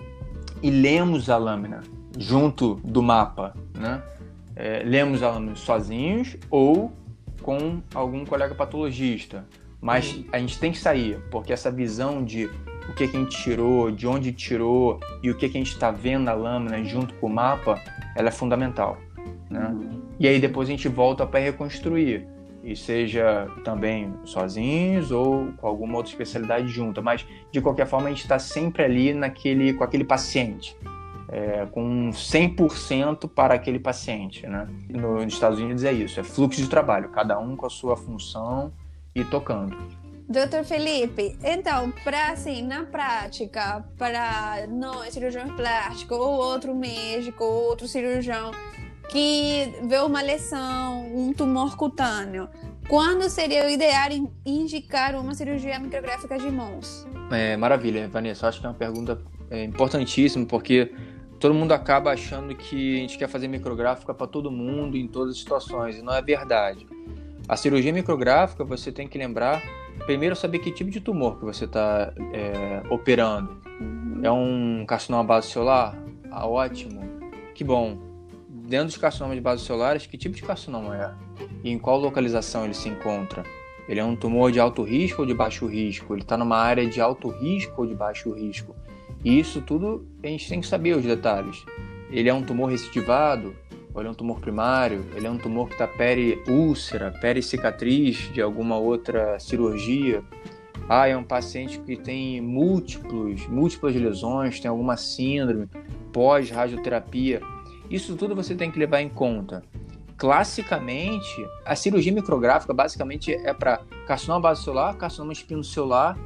[0.63, 1.81] e lemos a lâmina
[2.19, 4.03] junto do mapa, né?
[4.55, 6.93] É, lemos a lâmina sozinhos ou
[7.41, 9.45] com algum colega patologista.
[9.83, 12.47] Mas a gente tem que sair, porque essa visão de
[12.89, 15.73] o que, que a gente tirou, de onde tirou e o que, que a gente
[15.73, 17.81] está vendo na lâmina junto com o mapa,
[18.17, 18.97] ela é fundamental.
[19.51, 19.75] Né?
[20.21, 22.27] E aí depois a gente volta para reconstruir.
[22.65, 27.03] E seja também sozinhos ou com alguma outra especialidade junta.
[27.03, 30.77] Mas, de qualquer forma, a gente está sempre ali naquele, com aquele paciente.
[31.29, 34.47] é, com 100% para aquele paciente.
[34.47, 34.69] Né?
[34.91, 37.09] No- nos Estados Unidos é isso, é fluxo de trabalho.
[37.09, 38.71] Cada um com a sua função
[39.15, 39.77] e tocando.
[40.29, 47.69] Doutor Felipe, então, para assim, na prática, para nós, cirurgiões plásticos, ou outro médico, ou
[47.69, 48.51] outro cirurgião
[49.11, 52.49] que vê uma lesão, um tumor cutâneo,
[52.89, 57.07] quando seria o ideal em indicar uma cirurgia micrográfica de mãos?
[57.31, 58.49] É, maravilha, Vanessa.
[58.49, 59.21] Acho que é uma pergunta
[59.51, 60.95] é importantíssimo, porque
[61.39, 65.33] todo mundo acaba achando que a gente quer fazer micrográfica para todo mundo em todas
[65.33, 66.87] as situações, e não é verdade.
[67.49, 69.63] A cirurgia micrográfica, você tem que lembrar,
[70.07, 73.61] primeiro saber que tipo de tumor que você está é, operando.
[74.23, 75.97] É um carcinoma base celular?
[76.31, 77.03] Ah, ótimo.
[77.55, 77.99] Que bom.
[78.49, 81.13] Dentro dos carcinomas celulares, que tipo de carcinoma é?
[81.65, 83.43] E em qual localização ele se encontra?
[83.89, 86.15] Ele é um tumor de alto risco ou de baixo risco?
[86.15, 88.75] Ele está numa área de alto risco ou de baixo risco?
[89.25, 91.65] E isso tudo a gente tem que saber os detalhes.
[92.11, 93.55] Ele é um tumor recidivado?
[93.95, 95.05] Ou ele é um tumor primário?
[95.15, 100.23] Ele é um tumor que está peri-úlcera, peri-cicatriz de alguma outra cirurgia?
[100.89, 105.69] Ah, é um paciente que tem múltiplos, múltiplas lesões, tem alguma síndrome,
[106.13, 107.41] pós-radioterapia.
[107.91, 109.63] Isso tudo você tem que levar em conta.
[110.17, 116.17] Classicamente, a cirurgia micrográfica basicamente é para carcinoma base celular, carcinoma espinocelular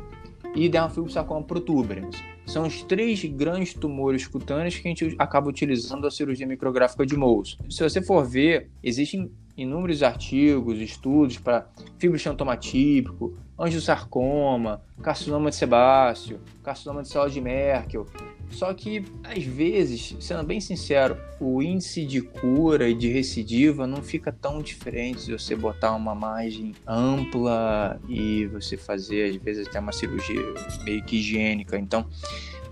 [0.55, 2.17] e dermatofibrosarcoma protuberans.
[2.47, 7.17] São os três grandes tumores cutâneos que a gente acaba utilizando a cirurgia micrográfica de
[7.17, 7.59] Mohs.
[7.69, 11.67] Se você for ver, existem inúmeros artigos, estudos para
[11.99, 18.07] fibroxantoma típico, angiosarcoma, carcinoma de sebáceo, carcinoma de célula de Merkel.
[18.51, 24.03] Só que, às vezes, sendo bem sincero, o índice de cura e de recidiva não
[24.03, 29.81] fica tão diferente se você botar uma margem ampla e você fazer, às vezes, até
[29.81, 30.41] uma cirurgia
[30.85, 31.77] meio que higiênica.
[31.77, 32.07] Então,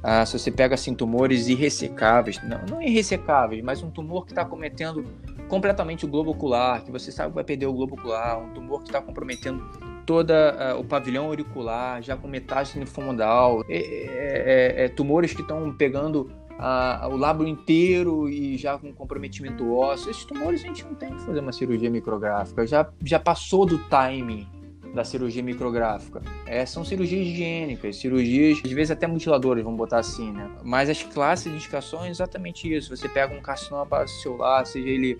[0.07, 4.45] ah, se você pega assim tumores irressecáveis, não, não irressecáveis, mas um tumor que está
[4.45, 5.05] cometendo
[5.49, 8.81] completamente o globo ocular, que você sabe que vai perder o globo ocular, um tumor
[8.81, 9.63] que está comprometendo
[10.05, 15.43] toda uh, o pavilhão auricular, já com metástase linfomodal, é, é, é, é, tumores que
[15.43, 20.11] estão pegando uh, o lábio inteiro e já com comprometimento ósseo.
[20.11, 23.79] Esses tumores a gente não tem que fazer uma cirurgia micrográfica, já, já passou do
[23.89, 24.47] timing
[24.95, 26.23] da cirurgia micrográfica.
[26.47, 30.49] É, são cirurgias higiênicas, cirurgias, às vezes até mutiladoras, vamos botar assim, né?
[30.63, 32.97] Mas as classes de indicações é exatamente isso.
[32.97, 35.17] Você pega um carcinoma base celular, seja ele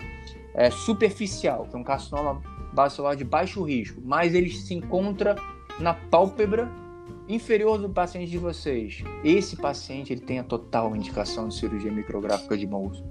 [0.53, 2.41] é, superficial, que é um carcinoma
[2.73, 5.35] base celular de baixo risco, mas ele se encontra
[5.79, 6.71] na pálpebra
[7.27, 9.03] inferior do paciente de vocês.
[9.23, 13.03] Esse paciente ele tem a total indicação de cirurgia micrográfica de bolso.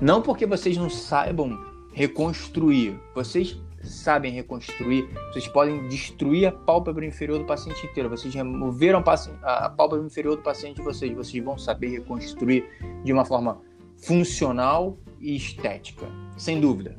[0.00, 1.58] Não porque vocês não saibam
[1.92, 8.08] reconstruir, vocês sabem reconstruir, vocês podem destruir a pálpebra inferior do paciente inteiro.
[8.08, 9.02] Vocês removeram
[9.42, 12.68] a pálpebra inferior do paciente de vocês, vocês vão saber reconstruir
[13.04, 13.60] de uma forma
[13.96, 16.96] funcional e estética, sem dúvida.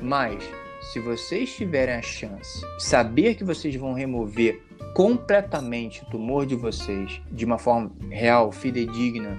[0.00, 0.42] Mas
[0.92, 4.62] se vocês tiverem a chance de saber que vocês vão remover
[4.94, 9.38] completamente o tumor de vocês de uma forma real, fidedigna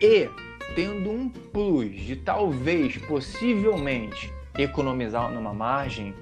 [0.00, 0.28] e
[0.74, 6.14] tendo um plus de talvez, possivelmente, economizar numa margem,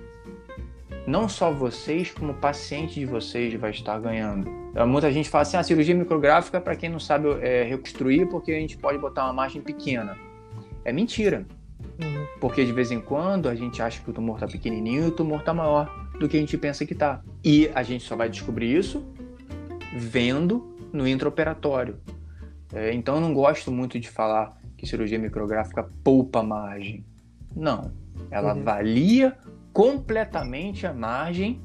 [1.06, 4.48] não só vocês, como o paciente de vocês vai estar ganhando.
[4.70, 8.26] Então, muita gente fala assim, a ah, cirurgia micrográfica, para quem não sabe é, reconstruir,
[8.26, 10.18] porque a gente pode botar uma margem pequena.
[10.84, 11.46] É mentira.
[12.02, 12.26] Uhum.
[12.40, 15.10] Porque de vez em quando a gente acha que o tumor está pequenininho e o
[15.10, 17.22] tumor está maior do que a gente pensa que está.
[17.42, 19.06] E a gente só vai descobrir isso
[19.96, 21.98] vendo no intraoperatório.
[22.72, 27.04] É, então eu não gosto muito de falar que cirurgia micrográfica poupa margem.
[27.54, 27.92] Não.
[28.30, 28.62] Ela uhum.
[28.62, 29.36] valia
[29.72, 31.60] completamente a margem,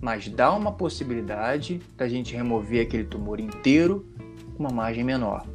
[0.00, 4.06] mas dá uma possibilidade da gente remover aquele tumor inteiro
[4.56, 5.46] com uma margem menor.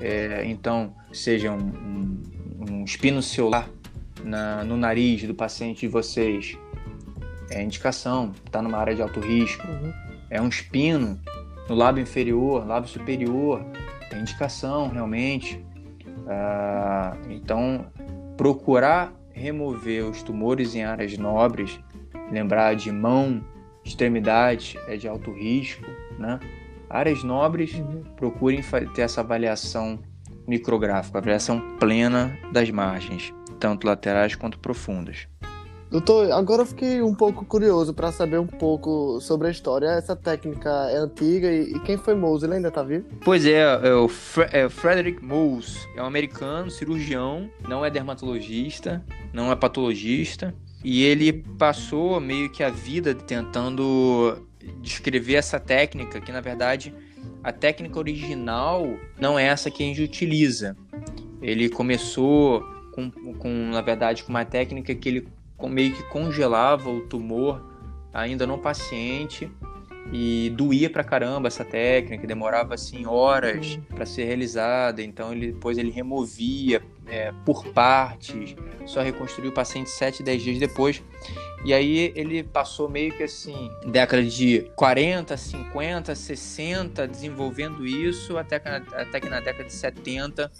[0.00, 2.22] É, então, seja um, um,
[2.70, 3.68] um espino celular
[4.24, 6.56] na, no nariz do paciente de vocês,
[7.50, 9.66] é indicação, está numa área de alto risco.
[9.66, 9.92] Uhum.
[10.30, 11.20] É um espino
[11.68, 13.64] no lábio inferior, lábio superior,
[14.10, 15.64] é indicação realmente.
[16.26, 17.86] Ah, então,
[18.36, 19.12] procurar
[19.42, 21.80] remover os tumores em áreas nobres,
[22.30, 23.44] lembrar de mão,
[23.84, 25.84] extremidade é de alto risco,
[26.16, 26.38] né?
[26.88, 28.04] Áreas nobres, uhum.
[28.16, 28.62] procurem
[28.94, 29.98] ter essa avaliação
[30.46, 35.26] micrográfica, avaliação plena das margens, tanto laterais quanto profundas.
[35.92, 39.88] Doutor, agora eu fiquei um pouco curioso para saber um pouco sobre a história.
[39.88, 42.46] Essa técnica é antiga e, e quem foi Mose?
[42.46, 43.04] Ele ainda está vivo?
[43.22, 45.86] Pois é, é o Fre é Frederick Mose.
[45.94, 50.54] É um americano, cirurgião, não é dermatologista, não é patologista.
[50.82, 54.38] E ele passou meio que a vida tentando
[54.80, 56.94] descrever essa técnica, que na verdade
[57.44, 60.74] a técnica original não é essa que a gente utiliza.
[61.42, 65.28] Ele começou com, com na verdade, com uma técnica que ele
[65.68, 67.62] meio que congelava o tumor
[68.12, 69.50] ainda no paciente
[70.12, 75.02] e doía pra caramba essa técnica, demorava assim horas para ser realizada.
[75.02, 78.54] Então ele, depois ele removia é, por partes
[78.86, 81.02] só reconstruiu o paciente 7, 10 dias depois.
[81.64, 88.58] E aí ele passou meio que assim, década de 40, 50, 60, desenvolvendo isso, até
[88.58, 90.50] que na, até que na década de 70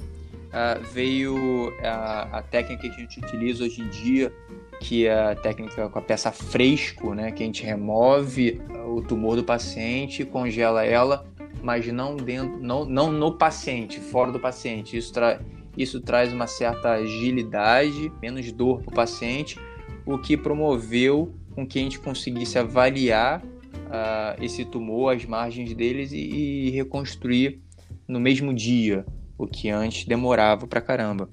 [0.53, 4.33] uh, veio a, a técnica que a gente utiliza hoje em dia,
[4.81, 9.37] que é a técnica com a peça fresco, né, que a gente remove o tumor
[9.37, 11.27] do paciente, congela ela,
[11.63, 14.97] mas não dentro, não, não no paciente, fora do paciente.
[14.97, 15.41] Isso, tra
[15.77, 19.59] isso traz uma certa agilidade, menos dor para o paciente,
[20.05, 26.13] o que promoveu com que a gente conseguisse avaliar uh, esse tumor, as margens deles
[26.13, 27.61] e, e reconstruir
[28.07, 29.07] no mesmo dia,
[29.45, 31.29] o que antes demorava pra caramba.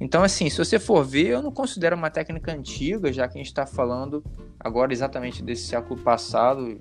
[0.00, 3.38] Então, assim, se você for ver, eu não considero uma técnica antiga, já que a
[3.38, 4.22] gente está falando
[4.58, 6.78] agora exatamente desse século passado.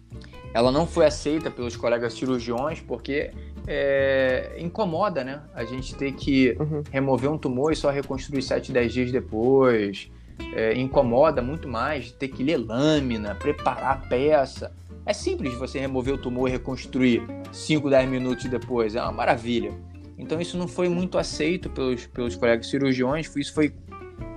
[0.53, 3.31] Ela não foi aceita pelos colegas cirurgiões porque
[3.67, 5.41] é, incomoda, né?
[5.53, 6.83] A gente ter que uhum.
[6.91, 10.11] remover um tumor e só reconstruir 7, 10 dias depois.
[10.55, 14.71] É, incomoda muito mais ter que ler lâmina, preparar a peça.
[15.05, 18.95] É simples você remover o tumor e reconstruir 5, 10 minutos depois.
[18.95, 19.73] É uma maravilha.
[20.17, 23.73] Então isso não foi muito aceito pelos, pelos colegas cirurgiões, isso foi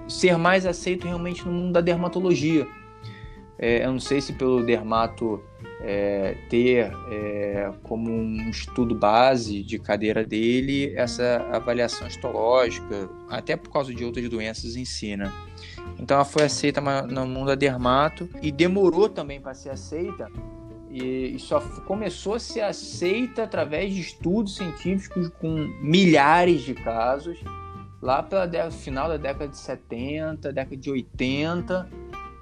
[0.09, 2.67] ser mais aceito realmente no mundo da dermatologia.
[3.59, 5.43] É, eu não sei se pelo dermato
[5.81, 13.71] é, ter é, como um estudo base de cadeira dele essa avaliação histológica, até por
[13.71, 15.33] causa de outras doenças em si, né?
[15.99, 20.31] Então ela foi aceita no mundo da dermato e demorou também para ser aceita
[20.97, 27.39] e, só começou a ser aceita através de estudos científicos com milhares de casos
[28.01, 31.89] lá pela final da década de 70, década de 80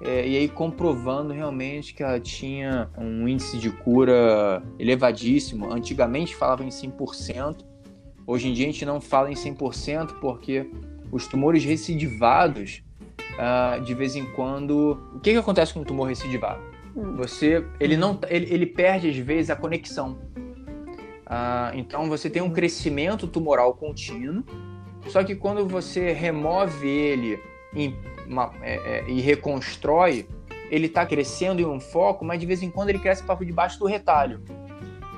[0.01, 5.71] é, e aí comprovando realmente que ela tinha um índice de cura elevadíssimo.
[5.71, 7.65] Antigamente falava em 100%,
[8.27, 10.69] hoje em dia a gente não fala em 100% porque
[11.11, 12.83] os tumores recidivados,
[13.33, 14.99] uh, de vez em quando.
[15.15, 16.74] O que, que acontece com o tumor recidivado?
[16.95, 17.15] Hum.
[17.17, 20.17] Você, ele não, ele, ele perde às vezes a conexão.
[21.25, 24.43] Uh, então você tem um crescimento tumoral contínuo,
[25.07, 27.39] só que quando você remove ele
[27.73, 27.95] em
[28.27, 30.27] uma, é, é, e reconstrói,
[30.69, 33.77] ele está crescendo em um foco, mas de vez em quando ele cresce para debaixo
[33.79, 34.41] do retalho.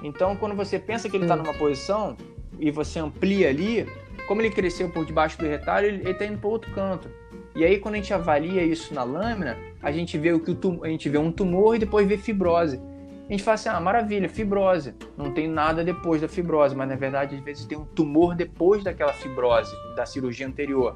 [0.04, 2.16] Então, quando você pensa que ele está numa posição
[2.60, 3.88] e você amplia ali,
[4.28, 7.10] como ele cresceu por debaixo do retalho, ele está indo para outro canto.
[7.58, 10.56] E aí, quando a gente avalia isso na lâmina, a gente vê o que o
[10.56, 12.80] tumor, a gente vê um tumor e depois vê fibrose.
[13.28, 14.94] A gente fala assim, ah, maravilha, fibrose.
[15.18, 18.84] Não tem nada depois da fibrose, mas na verdade, às vezes tem um tumor depois
[18.84, 20.96] daquela fibrose, da cirurgia anterior.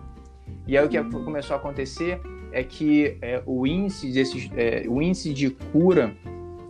[0.67, 2.21] E aí o que começou a acontecer
[2.51, 6.15] é que é, o, índice desses, é, o índice de cura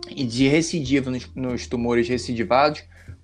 [0.08, 2.82] e de recidiva nos, nos tumores recidivados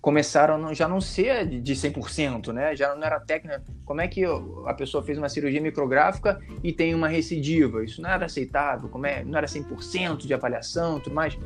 [0.08, 2.74] começaram já não ser de 100%, né?
[2.74, 3.62] Já não era técnica.
[3.84, 4.24] Como é que
[4.64, 7.84] a pessoa fez uma cirurgia micrográfica e tem uma recidiva?
[7.84, 11.38] Isso não era aceitável, como é, não era 100% de avaliação, tudo mais.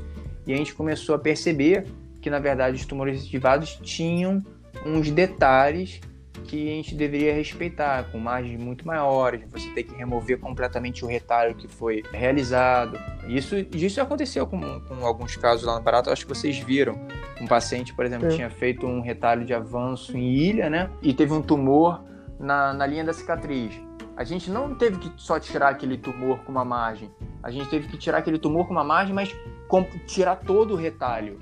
[0.46, 1.87] E a gente começou a perceber
[2.20, 4.40] que na verdade os tumores recidivados tinham
[4.87, 6.01] uns detalhes
[6.42, 11.09] que a gente deveria respeitar, com margens muito maiores, você tem que remover completamente o
[11.09, 12.98] retalho que foi realizado.
[13.26, 16.94] Isso, isso aconteceu com, com alguns casos lá no Barato, acho que vocês viram.
[17.40, 18.31] Um paciente, por exemplo, é.
[18.31, 20.90] tinha feito um retalho de avanço em ilha, né?
[21.00, 22.05] E teve um tumor
[22.38, 23.74] na, na linha da cicatriz.
[24.16, 27.11] A gente não teve que só tirar aquele tumor com uma margem,
[27.42, 29.35] a gente teve que tirar aquele tumor com uma margem, mas
[29.66, 31.40] com, tirar todo o retalho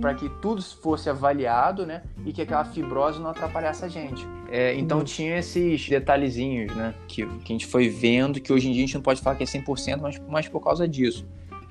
[0.00, 0.16] para uhum.
[0.16, 2.02] que tudo fosse avaliado, né?
[2.24, 4.26] E que aquela fibrose não atrapalhasse a gente.
[4.50, 5.04] É, então uhum.
[5.04, 6.94] tinha esses detalhezinhos, né?
[7.06, 9.36] Que, que a gente foi vendo, que hoje em dia a gente não pode falar
[9.36, 11.26] que é 100%, mas, mas por causa disso.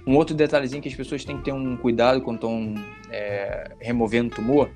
[0.06, 2.76] Um outro detalhezinho que as pessoas têm que ter um cuidado quando estão
[3.12, 4.70] é, removendo tumor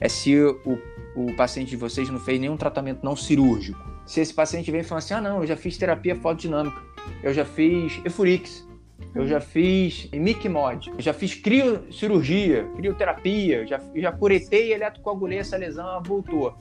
[0.00, 0.78] é se o,
[1.14, 3.78] o paciente de vocês não fez nenhum tratamento não cirúrgico.
[4.06, 6.80] Se esse paciente vem e fala assim, ah não, eu já fiz terapia fotodinâmica,
[7.22, 8.66] eu já fiz Efurix,
[9.14, 15.56] eu já fiz MIC-MOD, eu já fiz criocirurgia, crioterapia, já, já curetei e eletrocoagulei essa
[15.56, 16.54] lesão, ela voltou.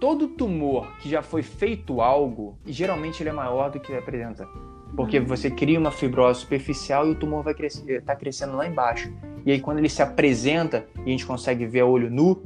[0.00, 4.48] Todo tumor que já foi feito algo, geralmente ele é maior do que apresenta.
[4.94, 5.24] Porque uhum.
[5.24, 9.12] você cria uma fibrose superficial e o tumor vai crescer, tá crescendo lá embaixo.
[9.44, 12.42] E aí quando ele se apresenta e a gente consegue ver a olho nu,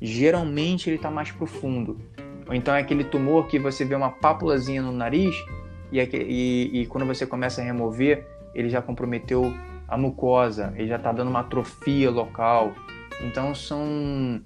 [0.00, 1.98] geralmente ele está mais profundo.
[2.48, 5.34] Ou então é aquele tumor que você vê uma pápulazinha no nariz
[5.92, 8.26] e, e, e quando você começa a remover,
[8.56, 9.54] ele já comprometeu
[9.86, 12.72] a mucosa, ele já está dando uma atrofia local.
[13.20, 14.40] Então são,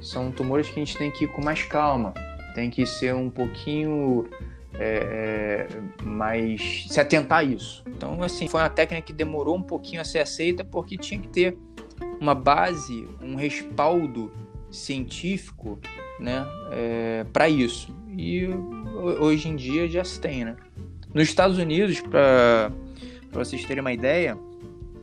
[0.00, 2.14] são tumores que a gente tem que ir com mais calma,
[2.54, 4.28] tem que ser um pouquinho
[4.74, 7.82] é, é, mais se atentar a isso.
[7.88, 11.28] Então, assim, foi uma técnica que demorou um pouquinho a ser aceita porque tinha que
[11.28, 11.58] ter
[12.20, 14.32] uma base, um respaldo
[14.70, 15.78] científico,
[16.20, 17.94] né, é, para isso.
[18.16, 18.48] e
[19.20, 20.56] hoje em dia já se tem, né?
[21.12, 22.70] Nos Estados Unidos, para
[23.30, 24.38] vocês terem uma ideia,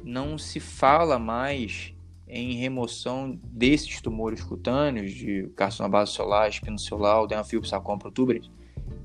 [0.03, 1.93] não se fala mais
[2.28, 8.49] em remoção desses tumores cutâneos de carcinoma base solar, espino solar, adenofilosarcoma protuberans,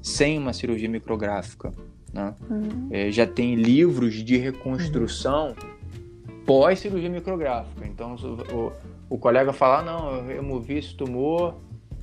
[0.01, 1.73] sem uma cirurgia micrográfica.
[2.13, 2.35] Né?
[2.49, 2.89] Uhum.
[2.91, 6.45] É, já tem livros de reconstrução uhum.
[6.47, 7.87] pós-cirurgia micrográfica.
[7.87, 8.17] Então,
[8.51, 8.73] o,
[9.11, 11.55] o, colega fala, ah, não, eu removi esse tumor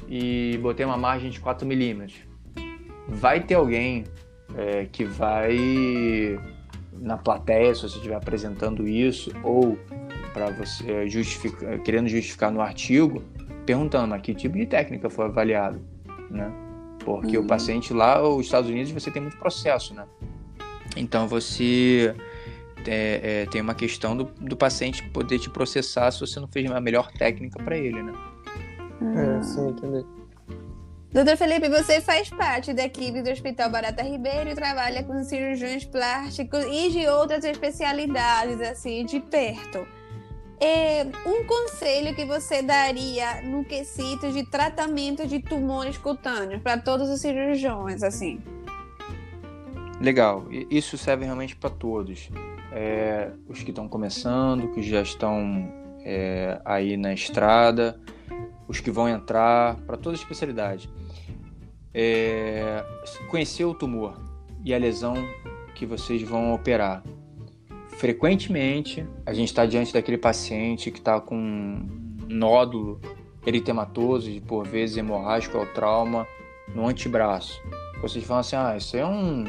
[0.08, 2.20] e botei uma margem de 4 milímetros.
[3.08, 4.04] Vai ter alguém
[4.56, 5.58] é, que vai
[7.00, 9.78] na plateia, se você estiver apresentando isso, ou
[10.34, 13.24] para você justificar, querendo justificar no artigo,
[13.66, 15.82] perguntando a que tipo de técnica foi avaliado,
[16.30, 16.52] né?
[17.04, 17.44] Porque uhum.
[17.44, 20.06] o paciente lá, os Estados Unidos, você tem muito processo, né?
[20.98, 22.16] Então você
[22.88, 26.70] é, é, tem uma questão do, do, paciente poder te processar se você não fez
[26.70, 28.14] a melhor técnica para ele, né?
[29.16, 30.06] É, sim, entendi.
[31.16, 35.86] Doutor Felipe, você faz parte da equipe do Hospital Barata Ribeiro e trabalha com cirurgiões
[35.86, 39.88] plásticos e de outras especialidades, assim, de perto.
[40.60, 47.10] É, um conselho que você daria no quesito de tratamento de tumores cutâneos para todos
[47.10, 48.42] os cirurgiões, assim?
[50.02, 52.30] Legal, isso serve realmente para todos.
[52.74, 55.72] É, os que estão começando, que já estão
[56.04, 57.98] é, aí na estrada,
[58.68, 60.90] os que vão entrar, para toda especialidade.
[61.98, 62.84] É,
[63.30, 64.20] conhecer o tumor
[64.66, 65.16] e a lesão
[65.74, 67.02] que vocês vão operar
[67.98, 71.88] frequentemente a gente está diante daquele paciente que está com um
[72.28, 73.00] nódulo
[73.46, 76.28] eritematoso, e por vezes hemorrágico ou trauma
[76.74, 77.62] no antebraço.
[78.02, 79.46] Vocês falam assim, ah, isso é um,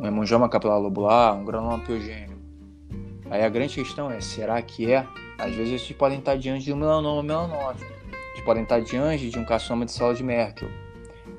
[0.00, 2.36] um hemangioma capilar lobular, um granuloma piogênio.
[3.28, 5.04] Aí a grande questão é, será que é?
[5.38, 7.90] Às vezes vocês podem estar diante de um melanoma melanótico.
[8.32, 10.68] Vocês podem estar diante de um carcinoma de célula de Merkel,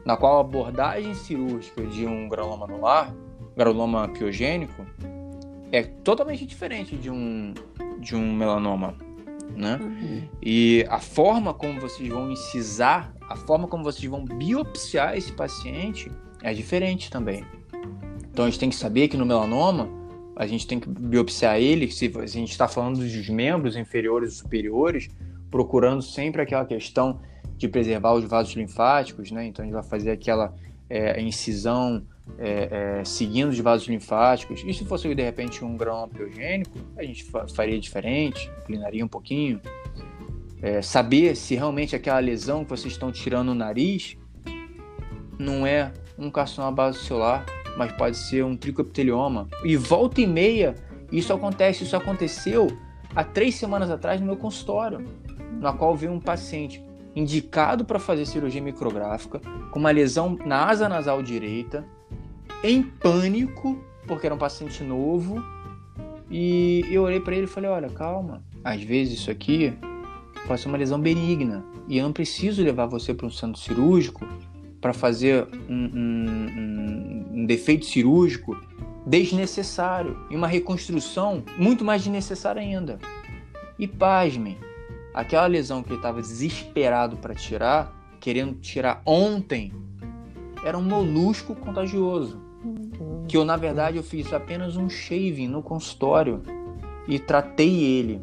[0.07, 3.13] na qual a abordagem cirúrgica de um granuloma anular,
[3.57, 4.85] granuloma piogênico,
[5.69, 7.53] é totalmente diferente de um,
[7.99, 8.95] de um melanoma,
[9.53, 9.77] né?
[9.81, 10.23] Uhum.
[10.41, 16.09] E a forma como vocês vão incisar, a forma como vocês vão biopsiar esse paciente
[16.41, 17.43] é diferente também.
[18.31, 19.89] Então a gente tem que saber que no melanoma
[20.37, 24.35] a gente tem que biopsiar ele, se a gente está falando dos membros inferiores e
[24.37, 25.09] superiores,
[25.51, 27.19] procurando sempre aquela questão
[27.57, 29.45] de preservar os vasos linfáticos, né?
[29.47, 30.53] Então a gente vai fazer aquela
[30.89, 32.05] é, incisão
[32.37, 34.63] é, é, seguindo os vasos linfáticos.
[34.65, 39.59] E se fosse de repente um grão piogênico, a gente faria diferente, inclinaria um pouquinho.
[40.61, 44.17] É, saber se realmente aquela lesão que vocês estão tirando no nariz
[45.37, 47.45] não é um carcinoma base celular,
[47.77, 49.47] mas pode ser um tricoptelioma.
[49.63, 50.73] E volta e meia,
[51.11, 51.83] isso acontece.
[51.83, 52.67] Isso aconteceu
[53.15, 55.05] há três semanas atrás no meu consultório,
[55.59, 56.83] na qual veio um paciente
[57.17, 59.41] indicado para fazer cirurgia micrográfica,
[59.71, 61.83] com uma lesão na asa nasal direita,
[62.63, 65.43] em pânico, porque era um paciente novo.
[66.29, 69.73] E eu olhei para ele e falei: Olha, calma, às vezes isso aqui
[70.45, 74.27] pode ser uma lesão benigna e eu não preciso levar você para um centro cirúrgico
[74.79, 78.55] para fazer um, um, um, um, defeito cirúrgico
[79.05, 82.99] desnecessário e uma reconstrução muito mais desnecessária ainda.
[83.79, 84.57] E pasme,
[85.19, 89.73] aquela lesão que ele estava desesperado para tirar, querendo tirar ontem,
[90.63, 92.47] era um molusco contagioso
[93.27, 96.41] que eu na verdade eu fiz apenas um shaving no consultório
[97.07, 98.21] e tratei ele.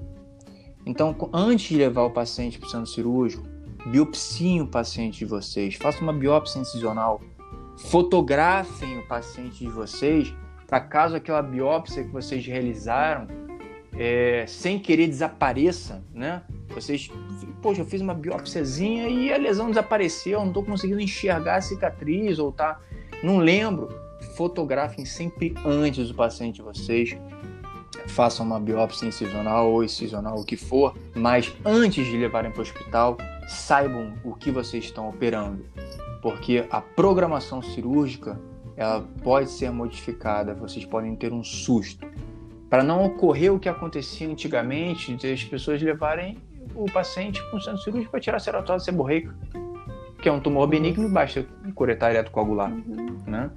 [0.87, 3.47] Então, antes de levar o paciente para o centro cirúrgico,
[3.87, 7.21] biopsiem o paciente de vocês, façam uma biópsia incisional,
[7.77, 10.35] fotografem o paciente de vocês,
[10.67, 13.27] para caso aquela biópsia que vocês realizaram
[13.99, 16.43] é, sem querer desapareça, né?
[16.69, 17.11] Vocês,
[17.63, 22.39] poxa, eu fiz uma biópsiazinha e a lesão desapareceu, não estou conseguindo enxergar a cicatriz
[22.39, 22.81] ou tá,
[23.23, 23.89] não lembro
[24.37, 27.17] fotografem sempre antes do paciente de vocês.
[28.09, 32.63] Façam uma biópsia incisional ou incisional, o que for, mas antes de levarem para o
[32.63, 33.17] hospital,
[33.49, 35.65] saibam o que vocês estão operando,
[36.21, 38.39] porque a programação cirúrgica
[38.77, 42.07] ela pode ser modificada, vocês podem ter um susto.
[42.69, 46.39] Para não ocorrer o que acontecia antigamente, de as pessoas levarem
[46.75, 49.35] o paciente para um centro cirúrgico para tirar a ceratose seborreica,
[50.21, 53.19] que é um tumor benigno, basta curetar eletrocoagular, uhum.
[53.27, 53.51] né?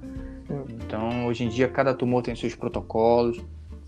[0.84, 3.38] Então, hoje em dia, cada tumor tem seus protocolos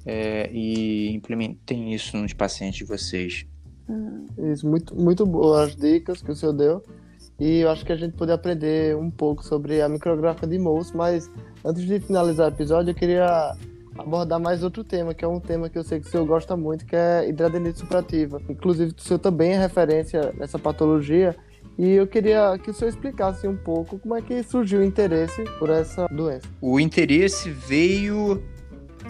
[0.05, 3.47] é, e implementem isso nos pacientes de vocês.
[4.53, 6.85] Isso, muito, muito boas dicas que o senhor deu.
[7.39, 10.93] E eu acho que a gente pode aprender um pouco sobre a micrográfica de Mohs,
[10.93, 11.31] mas
[11.64, 13.57] antes de finalizar o episódio, eu queria
[13.99, 16.57] abordar mais outro tema, que é um tema que eu sei que o senhor gosta
[16.57, 18.41] muito, que é hidradenite suprativa.
[18.49, 21.36] Inclusive, o senhor também é referência nessa patologia
[21.78, 25.43] E eu queria que o senhor explicasse um pouco como é que surgiu o interesse
[25.59, 26.47] por essa doença.
[26.61, 28.43] O interesse veio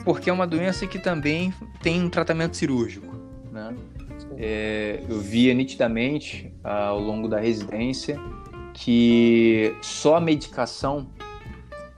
[0.04, 1.52] porque é uma doença que também
[1.82, 3.14] tem um tratamento cirúrgico,
[3.52, 3.74] né?
[4.36, 8.18] É, eu via nitidamente ao longo da residência
[8.72, 11.08] que só a medicação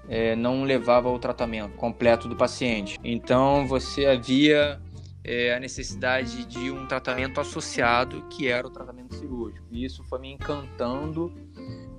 [0.09, 2.99] é, não levava ao tratamento completo do paciente.
[3.03, 4.81] Então você havia
[5.25, 9.67] é, a necessidade de um tratamento associado, que era o tratamento cirúrgico.
[9.71, 11.33] E isso foi me encantando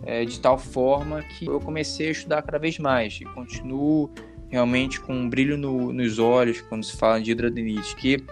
[0.04, 4.12] é, de tal forma que eu comecei a estudar cada vez mais e continuo
[4.50, 8.24] realmente com um brilho no, nos olhos quando se fala de hidradenite, que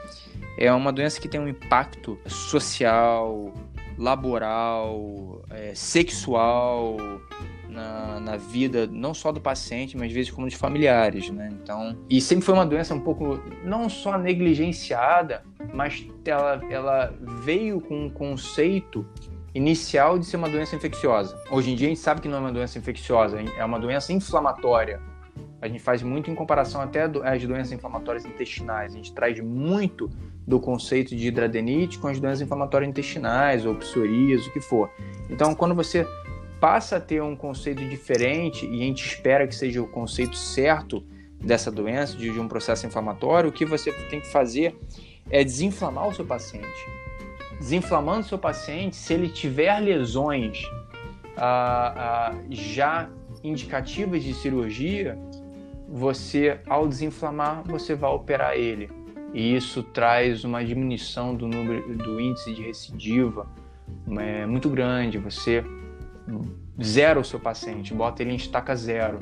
[0.58, 3.52] é uma doença que tem um impacto social,
[3.98, 6.98] laboral, é, sexual,
[7.72, 11.50] na, na, vida não só do paciente, mas às vezes como de familiares, né?
[11.52, 15.44] Então, e sempre foi uma doença um pouco não só negligenciada,
[15.74, 17.14] mas ela, ela
[17.44, 19.06] veio com um conceito
[19.54, 21.38] inicial de ser uma doença infecciosa.
[21.50, 24.14] Hoje em dia a gente sabe que não é uma doença infecciosa, é uma doença
[24.14, 25.02] inflamatória.
[25.62, 28.94] A gente faz muito em comparação até às doenças inflamatórias intestinais.
[28.94, 30.10] A gente traz muito
[30.48, 34.90] do conceito de hidradenite com as doenças inflamatórias intestinais ou psoríase, o que for.
[35.30, 36.08] Então, quando você
[36.62, 41.04] passa a ter um conceito diferente e a gente espera que seja o conceito certo
[41.44, 44.78] dessa doença, de, de um processo inflamatório, o que você tem que fazer
[45.32, 46.68] é desinflamar o seu paciente.
[47.58, 50.62] Desinflamando o seu paciente, se ele tiver lesões
[51.36, 53.10] ah, ah, já
[53.44, 55.18] indicativas de cirurgia,
[55.90, 58.88] você, ao desinflamar, você vai operar ele.
[59.34, 63.50] E isso traz uma diminuição do número do índice de recidiva
[64.20, 65.18] é, muito grande.
[65.18, 65.64] Você
[66.82, 69.20] zera o seu paciente, bota ele em estaca zero.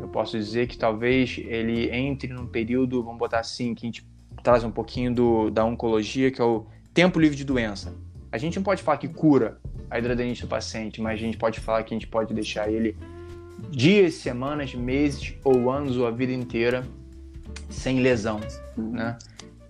[0.00, 4.06] Eu posso dizer que talvez ele entre num período, vamos botar assim, que a gente
[4.42, 7.94] traz um pouquinho do, da oncologia, que é o tempo livre de doença.
[8.30, 9.58] A gente não pode falar que cura
[9.90, 12.96] a hidradenite do paciente, mas a gente pode falar que a gente pode deixar ele
[13.70, 16.86] dias, semanas, meses ou anos ou a vida inteira
[17.68, 18.40] sem lesão,
[18.76, 19.18] né?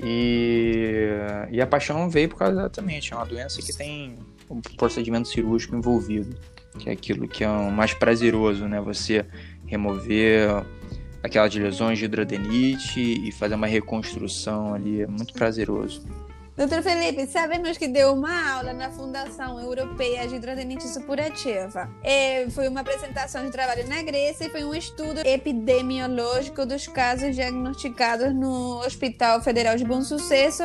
[0.00, 1.08] E,
[1.50, 4.14] e a paixão veio por causa exatamente, é uma doença que tem
[4.48, 6.36] um procedimento cirúrgico envolvido
[6.78, 8.80] que é aquilo que é o mais prazeroso, né?
[8.80, 9.26] Você
[9.66, 10.64] remover
[11.22, 16.06] aquelas lesões de hidradenite e fazer uma reconstrução ali, é muito prazeroso.
[16.58, 21.88] Doutor Felipe, sabemos que deu uma aula na Fundação Europeia de Hidrodenite Supurativa.
[22.02, 27.36] É, foi uma apresentação de trabalho na Grécia e foi um estudo epidemiológico dos casos
[27.36, 30.64] diagnosticados no Hospital Federal de Bom Sucesso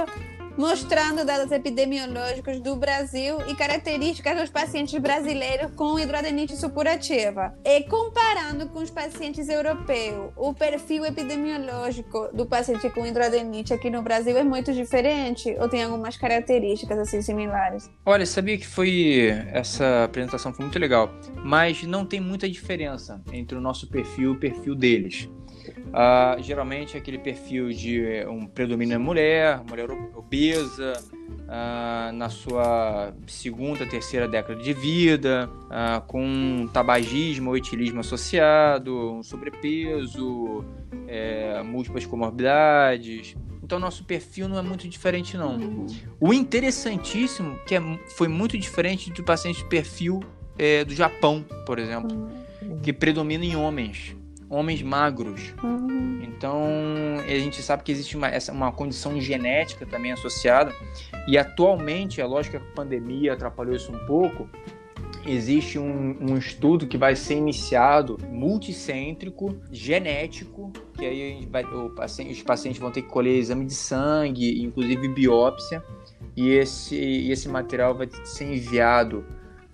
[0.57, 7.53] mostrando dados epidemiológicos do Brasil e características dos pacientes brasileiros com hidroadenite supurativa.
[7.65, 14.01] E comparando com os pacientes europeus, o perfil epidemiológico do paciente com hidroadenite aqui no
[14.01, 17.89] Brasil é muito diferente ou tem algumas características assim similares?
[18.05, 21.09] Olha, sabia que foi essa apresentação foi muito legal,
[21.43, 25.29] mas não tem muita diferença entre o nosso perfil e o perfil deles.
[25.71, 30.93] Uh, geralmente aquele perfil de eh, um predomínio é mulher, mulher obesa,
[31.43, 39.23] uh, na sua segunda, terceira década de vida, uh, com tabagismo ou etilismo associado, um
[39.23, 40.65] sobrepeso,
[41.07, 43.35] é, múltiplas comorbidades.
[43.61, 45.55] Então nosso perfil não é muito diferente não.
[45.57, 45.87] Uhum.
[46.19, 47.81] O interessantíssimo que é,
[48.17, 50.21] foi muito diferente do paciente de perfil
[50.57, 52.15] é, do Japão, por exemplo,
[52.61, 52.79] uhum.
[52.81, 54.15] que predomina em homens
[54.53, 55.53] homens magros.
[55.63, 56.21] Uhum.
[56.23, 56.63] Então,
[57.25, 60.73] a gente sabe que existe uma, essa, uma condição genética também associada.
[61.27, 64.49] E atualmente, é lógico que a pandemia atrapalhou isso um pouco,
[65.25, 71.63] existe um, um, estudo que vai ser iniciado multicêntrico, genético, que aí vai,
[71.95, 75.83] paciente, os pacientes vão ter que colher exame de sangue, inclusive biópsia,
[76.35, 76.97] e esse,
[77.31, 79.25] esse material vai ser enviado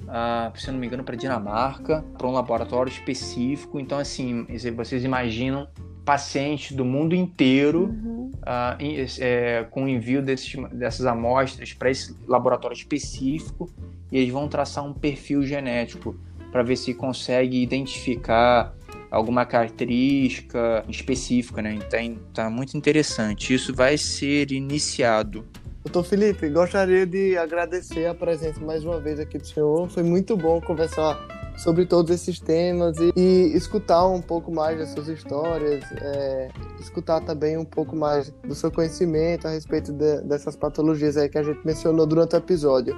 [0.09, 3.79] uh, se eu não me engano, para Dinamarca, para um laboratório específico.
[3.79, 4.45] Então, assim,
[4.75, 5.67] vocês imaginam
[6.03, 8.31] pacientes do mundo inteiro uhum.
[8.37, 8.77] uh,
[9.19, 13.69] é, com envio desses, dessas amostras para esse laboratório específico
[14.11, 16.15] e eles vão traçar um perfil genético
[16.51, 18.73] para ver se consegue identificar
[19.11, 21.75] alguma característica específica, né?
[21.75, 23.53] Então, tá muito interessante.
[23.53, 25.45] Isso vai ser iniciado
[25.83, 29.89] Doutor Felipe, gostaria de agradecer a presença mais uma vez aqui do senhor.
[29.89, 31.17] Foi muito bom conversar
[31.57, 36.49] sobre todos esses temas e, e escutar um pouco mais das suas histórias, é,
[36.79, 41.37] escutar também um pouco mais do seu conhecimento a respeito de, dessas patologias aí que
[41.37, 42.93] a gente mencionou durante o episódio.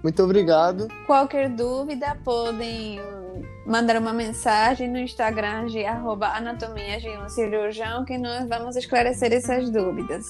[0.00, 0.86] Muito obrigado.
[1.06, 3.00] Qualquer dúvida, podem
[3.66, 9.68] mandar uma mensagem no Instagram de anatomia de um cirurgião que nós vamos esclarecer essas
[9.68, 10.26] dúvidas.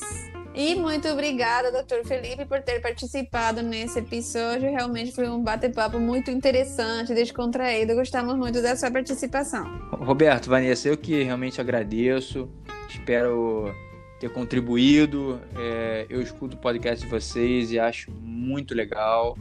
[0.55, 4.69] E muito obrigada, doutor Felipe, por ter participado nesse episódio.
[4.71, 7.95] Realmente foi um bate-papo muito interessante, descontraído.
[7.95, 9.65] Gostamos muito da sua participação.
[9.93, 12.51] Roberto, Vanessa, eu que realmente agradeço.
[12.89, 13.73] Espero
[14.19, 15.41] ter contribuído.
[15.57, 19.39] É, eu escuto o podcast de vocês e acho muito legal.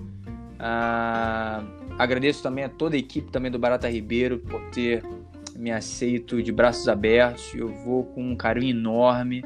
[0.60, 1.64] Ah,
[1.98, 5.04] agradeço também a toda a equipe também do Barata Ribeiro por ter
[5.56, 7.52] me aceito de braços abertos.
[7.56, 9.44] Eu vou com um carinho enorme.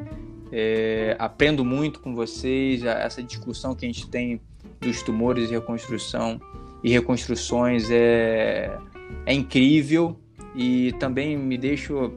[0.55, 4.39] É, aprendo muito com vocês, essa discussão que a gente tem
[4.79, 6.39] dos tumores e reconstrução
[6.83, 8.77] e reconstruções é,
[9.25, 10.15] é incrível
[10.53, 12.13] e também me deixo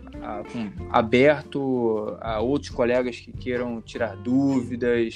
[0.90, 5.14] aberto a outros colegas que queiram tirar dúvidas.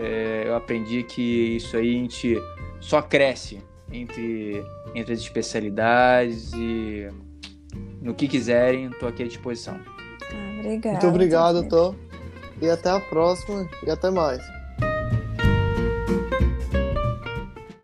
[0.00, 2.34] É, eu aprendi que isso aí a gente
[2.80, 3.60] só cresce
[3.92, 7.08] entre, entre as especialidades e
[8.00, 9.78] no que quiserem, estou aqui à disposição.
[10.32, 10.92] Ah, obrigada.
[10.92, 12.07] Muito obrigado, Tô.
[12.60, 14.57] E até a próxima e até mais.